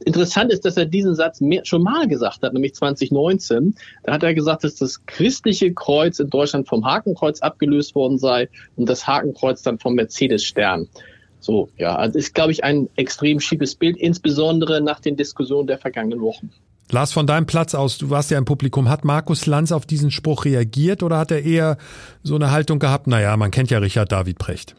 interessant 0.04 0.52
ist, 0.52 0.64
dass 0.64 0.76
er 0.76 0.86
diesen 0.86 1.16
Satz 1.16 1.40
mehr, 1.40 1.64
schon 1.64 1.82
mal 1.82 2.06
gesagt 2.06 2.44
hat, 2.44 2.52
nämlich 2.52 2.74
2019. 2.76 3.74
Da 4.04 4.12
hat 4.12 4.22
er 4.22 4.32
gesagt, 4.32 4.62
dass 4.62 4.76
das 4.76 5.04
christliche 5.06 5.74
Kreuz 5.74 6.20
in 6.20 6.30
Deutschland 6.30 6.68
vom 6.68 6.84
Hakenkreuz 6.84 7.40
abgelöst 7.40 7.96
worden 7.96 8.16
sei 8.16 8.48
und 8.76 8.88
das 8.88 9.08
Hakenkreuz 9.08 9.62
dann 9.62 9.80
vom 9.80 9.96
Mercedes-Stern. 9.96 10.88
So, 11.40 11.68
ja, 11.76 11.96
also 11.96 12.18
ist, 12.18 12.34
glaube 12.34 12.52
ich, 12.52 12.64
ein 12.64 12.88
extrem 12.96 13.40
schiefes 13.40 13.74
Bild, 13.74 13.96
insbesondere 13.96 14.80
nach 14.80 15.00
den 15.00 15.16
Diskussionen 15.16 15.66
der 15.66 15.78
vergangenen 15.78 16.20
Wochen. 16.20 16.50
Lars, 16.92 17.12
von 17.12 17.26
deinem 17.26 17.46
Platz 17.46 17.74
aus, 17.74 17.98
du 17.98 18.10
warst 18.10 18.30
ja 18.30 18.38
im 18.38 18.44
Publikum, 18.44 18.88
hat 18.88 19.04
Markus 19.04 19.46
Lanz 19.46 19.70
auf 19.70 19.86
diesen 19.86 20.10
Spruch 20.10 20.44
reagiert 20.44 21.02
oder 21.02 21.18
hat 21.18 21.30
er 21.30 21.44
eher 21.44 21.78
so 22.22 22.34
eine 22.34 22.50
Haltung 22.50 22.78
gehabt, 22.78 23.06
naja, 23.06 23.36
man 23.36 23.50
kennt 23.50 23.70
ja 23.70 23.78
Richard 23.78 24.10
David 24.10 24.38
Precht? 24.38 24.74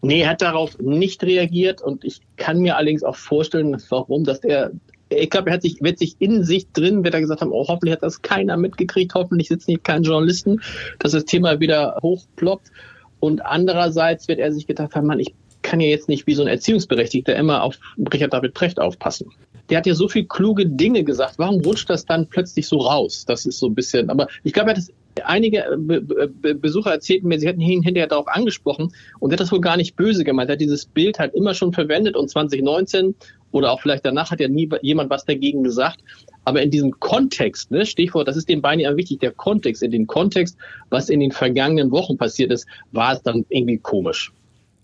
Nee, 0.00 0.20
er 0.20 0.30
hat 0.30 0.42
darauf 0.42 0.78
nicht 0.78 1.24
reagiert 1.24 1.82
und 1.82 2.04
ich 2.04 2.20
kann 2.36 2.60
mir 2.60 2.76
allerdings 2.76 3.02
auch 3.02 3.16
vorstellen, 3.16 3.76
warum, 3.88 4.22
dass 4.22 4.38
er, 4.44 4.70
ich 5.08 5.30
glaube, 5.30 5.50
er 5.50 5.54
hat 5.54 5.62
sich, 5.62 5.82
wird 5.82 5.98
sich 5.98 6.14
in 6.20 6.44
sich 6.44 6.70
drin, 6.70 7.02
wird 7.02 7.14
er 7.14 7.20
gesagt 7.20 7.40
haben, 7.40 7.50
oh, 7.50 7.66
hoffentlich 7.66 7.94
hat 7.94 8.04
das 8.04 8.22
keiner 8.22 8.56
mitgekriegt, 8.56 9.14
hoffentlich 9.14 9.48
sitzen 9.48 9.72
hier 9.72 9.80
keine 9.80 10.06
Journalisten, 10.06 10.60
dass 11.00 11.12
das 11.12 11.24
Thema 11.24 11.58
wieder 11.58 11.98
hochploppt. 12.02 12.70
Und 13.18 13.44
andererseits 13.44 14.28
wird 14.28 14.38
er 14.38 14.52
sich 14.52 14.68
gedacht 14.68 14.94
haben, 14.94 15.08
man, 15.08 15.18
ich 15.18 15.34
kann 15.68 15.80
ja 15.80 15.88
jetzt 15.88 16.08
nicht 16.08 16.26
wie 16.26 16.34
so 16.34 16.42
ein 16.42 16.48
Erziehungsberechtigter 16.48 17.36
immer 17.36 17.62
auf 17.62 17.78
Richard 18.10 18.32
David 18.32 18.54
Precht 18.54 18.80
aufpassen. 18.80 19.30
Der 19.68 19.76
hat 19.76 19.86
ja 19.86 19.94
so 19.94 20.08
viel 20.08 20.24
kluge 20.24 20.64
Dinge 20.64 21.04
gesagt. 21.04 21.34
Warum 21.36 21.60
rutscht 21.60 21.90
das 21.90 22.06
dann 22.06 22.26
plötzlich 22.26 22.66
so 22.66 22.78
raus? 22.78 23.26
Das 23.26 23.44
ist 23.44 23.58
so 23.58 23.66
ein 23.66 23.74
bisschen, 23.74 24.08
aber 24.08 24.28
ich 24.44 24.54
glaube, 24.54 24.70
er 24.70 24.76
hat 24.76 24.78
es 24.78 24.90
einige 25.26 25.58
äh, 25.58 26.54
Besucher 26.54 26.92
erzählten 26.92 27.28
mir, 27.28 27.38
sie 27.38 27.46
hätten 27.46 27.60
ihn 27.60 27.82
hinterher 27.82 28.06
darauf 28.06 28.28
angesprochen 28.28 28.94
und 29.18 29.30
er 29.30 29.34
hat 29.34 29.40
das 29.40 29.52
wohl 29.52 29.60
gar 29.60 29.76
nicht 29.76 29.94
böse 29.94 30.24
gemeint. 30.24 30.48
Er 30.48 30.54
hat 30.54 30.60
dieses 30.62 30.86
Bild 30.86 31.18
halt 31.18 31.34
immer 31.34 31.52
schon 31.52 31.74
verwendet 31.74 32.16
und 32.16 32.30
2019 32.30 33.14
oder 33.50 33.72
auch 33.72 33.82
vielleicht 33.82 34.06
danach 34.06 34.30
hat 34.30 34.40
ja 34.40 34.48
nie 34.48 34.70
jemand 34.80 35.10
was 35.10 35.26
dagegen 35.26 35.64
gesagt. 35.64 36.00
Aber 36.44 36.62
in 36.62 36.70
diesem 36.70 36.98
Kontext, 36.98 37.70
ne, 37.70 37.84
Stichwort, 37.84 38.26
das 38.26 38.38
ist 38.38 38.48
den 38.48 38.62
beiden 38.62 38.80
ja 38.80 38.96
wichtig, 38.96 39.20
der 39.20 39.32
Kontext, 39.32 39.82
in 39.82 39.90
dem 39.90 40.06
Kontext, 40.06 40.56
was 40.88 41.10
in 41.10 41.20
den 41.20 41.32
vergangenen 41.32 41.90
Wochen 41.90 42.16
passiert 42.16 42.50
ist, 42.52 42.66
war 42.92 43.12
es 43.12 43.22
dann 43.22 43.44
irgendwie 43.50 43.76
komisch. 43.76 44.32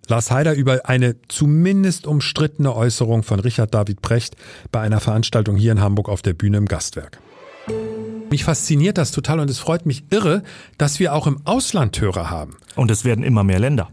Lars 0.08 0.30
Heider 0.30 0.54
über 0.54 0.80
eine 0.84 1.16
zumindest 1.28 2.06
umstrittene 2.06 2.74
Äußerung 2.74 3.22
von 3.22 3.40
Richard 3.40 3.72
David 3.74 4.02
Precht 4.02 4.36
bei 4.70 4.80
einer 4.80 5.00
Veranstaltung 5.00 5.56
hier 5.56 5.72
in 5.72 5.80
Hamburg 5.80 6.08
auf 6.08 6.22
der 6.22 6.34
Bühne 6.34 6.58
im 6.58 6.66
Gastwerk. 6.66 7.20
Mich 8.30 8.44
fasziniert 8.44 8.98
das 8.98 9.12
total 9.12 9.40
und 9.40 9.48
es 9.48 9.58
freut 9.58 9.86
mich 9.86 10.04
irre, 10.10 10.42
dass 10.76 10.98
wir 10.98 11.14
auch 11.14 11.26
im 11.26 11.40
Ausland 11.44 12.00
Hörer 12.00 12.30
haben. 12.30 12.56
Und 12.74 12.90
es 12.90 13.04
werden 13.04 13.24
immer 13.24 13.44
mehr 13.44 13.60
Länder. 13.60 13.90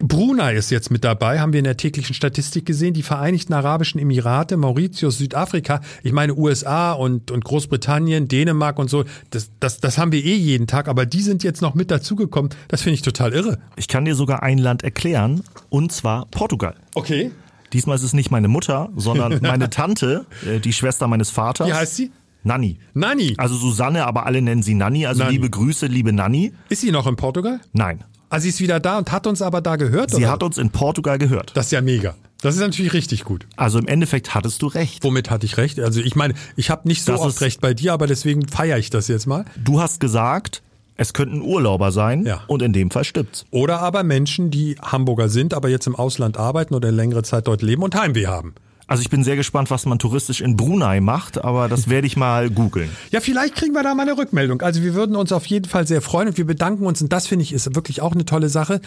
Brunei 0.00 0.54
ist 0.54 0.70
jetzt 0.70 0.90
mit 0.90 1.04
dabei, 1.04 1.40
haben 1.40 1.52
wir 1.52 1.58
in 1.58 1.64
der 1.64 1.76
täglichen 1.76 2.14
Statistik 2.14 2.64
gesehen. 2.64 2.94
Die 2.94 3.02
Vereinigten 3.02 3.52
Arabischen 3.52 4.00
Emirate, 4.00 4.56
Mauritius, 4.56 5.18
Südafrika, 5.18 5.80
ich 6.02 6.12
meine 6.12 6.34
USA 6.34 6.92
und, 6.92 7.30
und 7.30 7.44
Großbritannien, 7.44 8.26
Dänemark 8.26 8.78
und 8.78 8.88
so, 8.88 9.04
das, 9.28 9.50
das, 9.60 9.80
das 9.80 9.98
haben 9.98 10.12
wir 10.12 10.24
eh 10.24 10.34
jeden 10.34 10.66
Tag, 10.66 10.88
aber 10.88 11.04
die 11.04 11.20
sind 11.20 11.44
jetzt 11.44 11.60
noch 11.60 11.74
mit 11.74 11.90
dazugekommen. 11.90 12.50
Das 12.68 12.82
finde 12.82 12.94
ich 12.94 13.02
total 13.02 13.34
irre. 13.34 13.58
Ich 13.76 13.88
kann 13.88 14.06
dir 14.06 14.14
sogar 14.14 14.42
ein 14.42 14.58
Land 14.58 14.82
erklären, 14.82 15.42
und 15.68 15.92
zwar 15.92 16.26
Portugal. 16.30 16.76
Okay. 16.94 17.30
Diesmal 17.74 17.96
ist 17.96 18.02
es 18.02 18.14
nicht 18.14 18.30
meine 18.30 18.48
Mutter, 18.48 18.88
sondern 18.96 19.38
meine 19.42 19.68
Tante, 19.68 20.24
äh, 20.46 20.60
die 20.60 20.72
Schwester 20.72 21.08
meines 21.08 21.30
Vaters. 21.30 21.68
Wie 21.68 21.74
heißt 21.74 21.96
sie? 21.96 22.10
Nanni. 22.42 22.78
Nanni. 22.94 23.34
Also 23.36 23.54
Susanne, 23.54 24.06
aber 24.06 24.24
alle 24.24 24.40
nennen 24.40 24.62
sie 24.62 24.74
Nanni. 24.74 25.04
Also 25.04 25.24
Nanni. 25.24 25.34
liebe 25.34 25.50
Grüße, 25.50 25.86
liebe 25.86 26.12
Nanni. 26.12 26.54
Ist 26.70 26.80
sie 26.80 26.90
noch 26.90 27.06
in 27.06 27.16
Portugal? 27.16 27.60
Nein. 27.74 28.02
Ah, 28.30 28.40
sie 28.40 28.48
ist 28.48 28.60
wieder 28.60 28.78
da 28.80 28.96
und 28.98 29.10
hat 29.12 29.26
uns 29.26 29.42
aber 29.42 29.60
da 29.60 29.76
gehört? 29.76 30.10
Sie 30.10 30.18
oder? 30.18 30.30
hat 30.30 30.42
uns 30.42 30.56
in 30.56 30.70
Portugal 30.70 31.18
gehört. 31.18 31.50
Das 31.54 31.66
ist 31.66 31.72
ja 31.72 31.80
mega. 31.80 32.14
Das 32.42 32.54
ist 32.54 32.60
natürlich 32.60 32.92
richtig 32.94 33.24
gut. 33.24 33.46
Also 33.56 33.78
im 33.78 33.86
Endeffekt 33.86 34.34
hattest 34.34 34.62
du 34.62 34.68
recht. 34.68 35.04
Womit 35.04 35.30
hatte 35.30 35.44
ich 35.44 35.56
recht? 35.58 35.78
Also 35.80 36.00
ich 36.00 36.16
meine, 36.16 36.34
ich 36.56 36.70
habe 36.70 36.88
nicht 36.88 37.04
so 37.04 37.12
Das 37.12 37.20
oft 37.20 37.40
recht 37.42 37.60
bei 37.60 37.74
dir, 37.74 37.92
aber 37.92 38.06
deswegen 38.06 38.46
feiere 38.48 38.78
ich 38.78 38.88
das 38.88 39.08
jetzt 39.08 39.26
mal. 39.26 39.44
Du 39.62 39.80
hast 39.80 40.00
gesagt, 40.00 40.62
es 40.96 41.12
könnten 41.12 41.42
Urlauber 41.42 41.92
sein 41.92 42.24
Ja. 42.24 42.42
und 42.46 42.62
in 42.62 42.72
dem 42.72 42.90
Fall 42.90 43.04
stimmt's. 43.04 43.44
Oder 43.50 43.80
aber 43.80 44.04
Menschen, 44.04 44.50
die 44.50 44.76
Hamburger 44.80 45.28
sind, 45.28 45.52
aber 45.52 45.68
jetzt 45.68 45.86
im 45.86 45.96
Ausland 45.96 46.36
arbeiten 46.38 46.74
oder 46.74 46.90
längere 46.92 47.22
Zeit 47.24 47.46
dort 47.48 47.62
leben 47.62 47.82
und 47.82 47.94
Heimweh 47.94 48.26
haben. 48.26 48.54
Also 48.90 49.02
ich 49.02 49.08
bin 49.08 49.22
sehr 49.22 49.36
gespannt, 49.36 49.70
was 49.70 49.86
man 49.86 50.00
touristisch 50.00 50.40
in 50.40 50.56
Brunei 50.56 50.98
macht, 50.98 51.44
aber 51.44 51.68
das 51.68 51.88
werde 51.88 52.08
ich 52.08 52.16
mal 52.16 52.50
googeln. 52.50 52.90
Ja, 53.12 53.20
vielleicht 53.20 53.54
kriegen 53.54 53.72
wir 53.72 53.84
da 53.84 53.94
mal 53.94 54.02
eine 54.02 54.18
Rückmeldung. 54.18 54.62
Also 54.62 54.82
wir 54.82 54.94
würden 54.94 55.14
uns 55.14 55.30
auf 55.30 55.46
jeden 55.46 55.66
Fall 55.66 55.86
sehr 55.86 56.02
freuen 56.02 56.26
und 56.26 56.38
wir 56.38 56.44
bedanken 56.44 56.84
uns 56.84 57.00
und 57.00 57.12
das 57.12 57.28
finde 57.28 57.44
ich 57.44 57.52
ist 57.52 57.72
wirklich 57.76 58.02
auch 58.02 58.14
eine 58.14 58.24
tolle 58.24 58.48
Sache. 58.48 58.80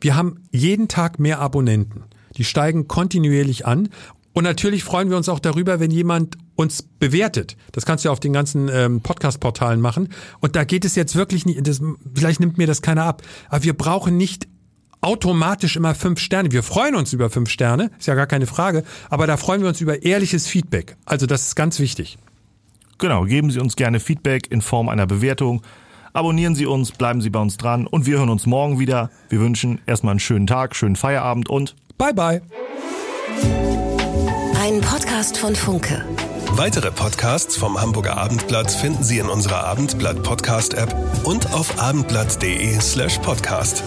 Wir 0.00 0.14
haben 0.14 0.44
jeden 0.52 0.86
Tag 0.86 1.18
mehr 1.18 1.40
Abonnenten. 1.40 2.04
Die 2.36 2.44
steigen 2.44 2.86
kontinuierlich 2.86 3.66
an. 3.66 3.88
Und 4.32 4.44
natürlich 4.44 4.84
freuen 4.84 5.10
wir 5.10 5.16
uns 5.16 5.28
auch 5.28 5.40
darüber, 5.40 5.80
wenn 5.80 5.90
jemand 5.90 6.38
uns 6.54 6.84
bewertet. 6.84 7.56
Das 7.72 7.84
kannst 7.84 8.04
du 8.04 8.10
ja 8.10 8.12
auf 8.12 8.20
den 8.20 8.32
ganzen 8.32 8.68
ähm, 8.72 9.00
Podcast-Portalen 9.00 9.80
machen. 9.80 10.10
Und 10.38 10.54
da 10.54 10.62
geht 10.62 10.84
es 10.84 10.94
jetzt 10.94 11.16
wirklich 11.16 11.46
nicht, 11.46 11.66
das, 11.66 11.80
vielleicht 12.14 12.38
nimmt 12.38 12.58
mir 12.58 12.68
das 12.68 12.80
keiner 12.80 13.06
ab, 13.06 13.22
aber 13.48 13.64
wir 13.64 13.76
brauchen 13.76 14.16
nicht 14.16 14.46
automatisch 15.00 15.76
immer 15.76 15.94
fünf 15.94 16.20
Sterne. 16.20 16.52
Wir 16.52 16.62
freuen 16.62 16.94
uns 16.94 17.12
über 17.12 17.30
fünf 17.30 17.50
Sterne, 17.50 17.90
ist 17.98 18.06
ja 18.06 18.14
gar 18.14 18.26
keine 18.26 18.46
Frage, 18.46 18.84
aber 19.10 19.26
da 19.26 19.36
freuen 19.36 19.62
wir 19.62 19.68
uns 19.68 19.80
über 19.80 20.02
ehrliches 20.02 20.46
Feedback. 20.46 20.96
Also 21.04 21.26
das 21.26 21.48
ist 21.48 21.54
ganz 21.54 21.78
wichtig. 21.78 22.18
Genau, 22.98 23.24
geben 23.24 23.50
Sie 23.50 23.60
uns 23.60 23.76
gerne 23.76 24.00
Feedback 24.00 24.50
in 24.50 24.60
Form 24.60 24.88
einer 24.88 25.06
Bewertung. 25.06 25.62
Abonnieren 26.12 26.54
Sie 26.56 26.66
uns, 26.66 26.90
bleiben 26.90 27.20
Sie 27.20 27.30
bei 27.30 27.38
uns 27.38 27.56
dran 27.56 27.86
und 27.86 28.06
wir 28.06 28.18
hören 28.18 28.28
uns 28.28 28.46
morgen 28.46 28.78
wieder. 28.80 29.10
Wir 29.28 29.40
wünschen 29.40 29.80
erstmal 29.86 30.12
einen 30.12 30.20
schönen 30.20 30.46
Tag, 30.46 30.74
schönen 30.74 30.96
Feierabend 30.96 31.48
und 31.48 31.76
Bye 31.96 32.14
bye. 32.14 32.42
Ein 34.60 34.80
Podcast 34.80 35.38
von 35.38 35.54
Funke. 35.54 36.04
Weitere 36.52 36.90
Podcasts 36.90 37.56
vom 37.56 37.80
Hamburger 37.80 38.16
Abendblatt 38.16 38.70
finden 38.70 39.04
Sie 39.04 39.18
in 39.18 39.26
unserer 39.28 39.64
Abendblatt 39.64 40.22
Podcast 40.22 40.74
App 40.74 40.94
und 41.24 41.52
auf 41.52 41.80
abendblatt.de 41.80 42.80
slash 42.80 43.18
podcast. 43.18 43.84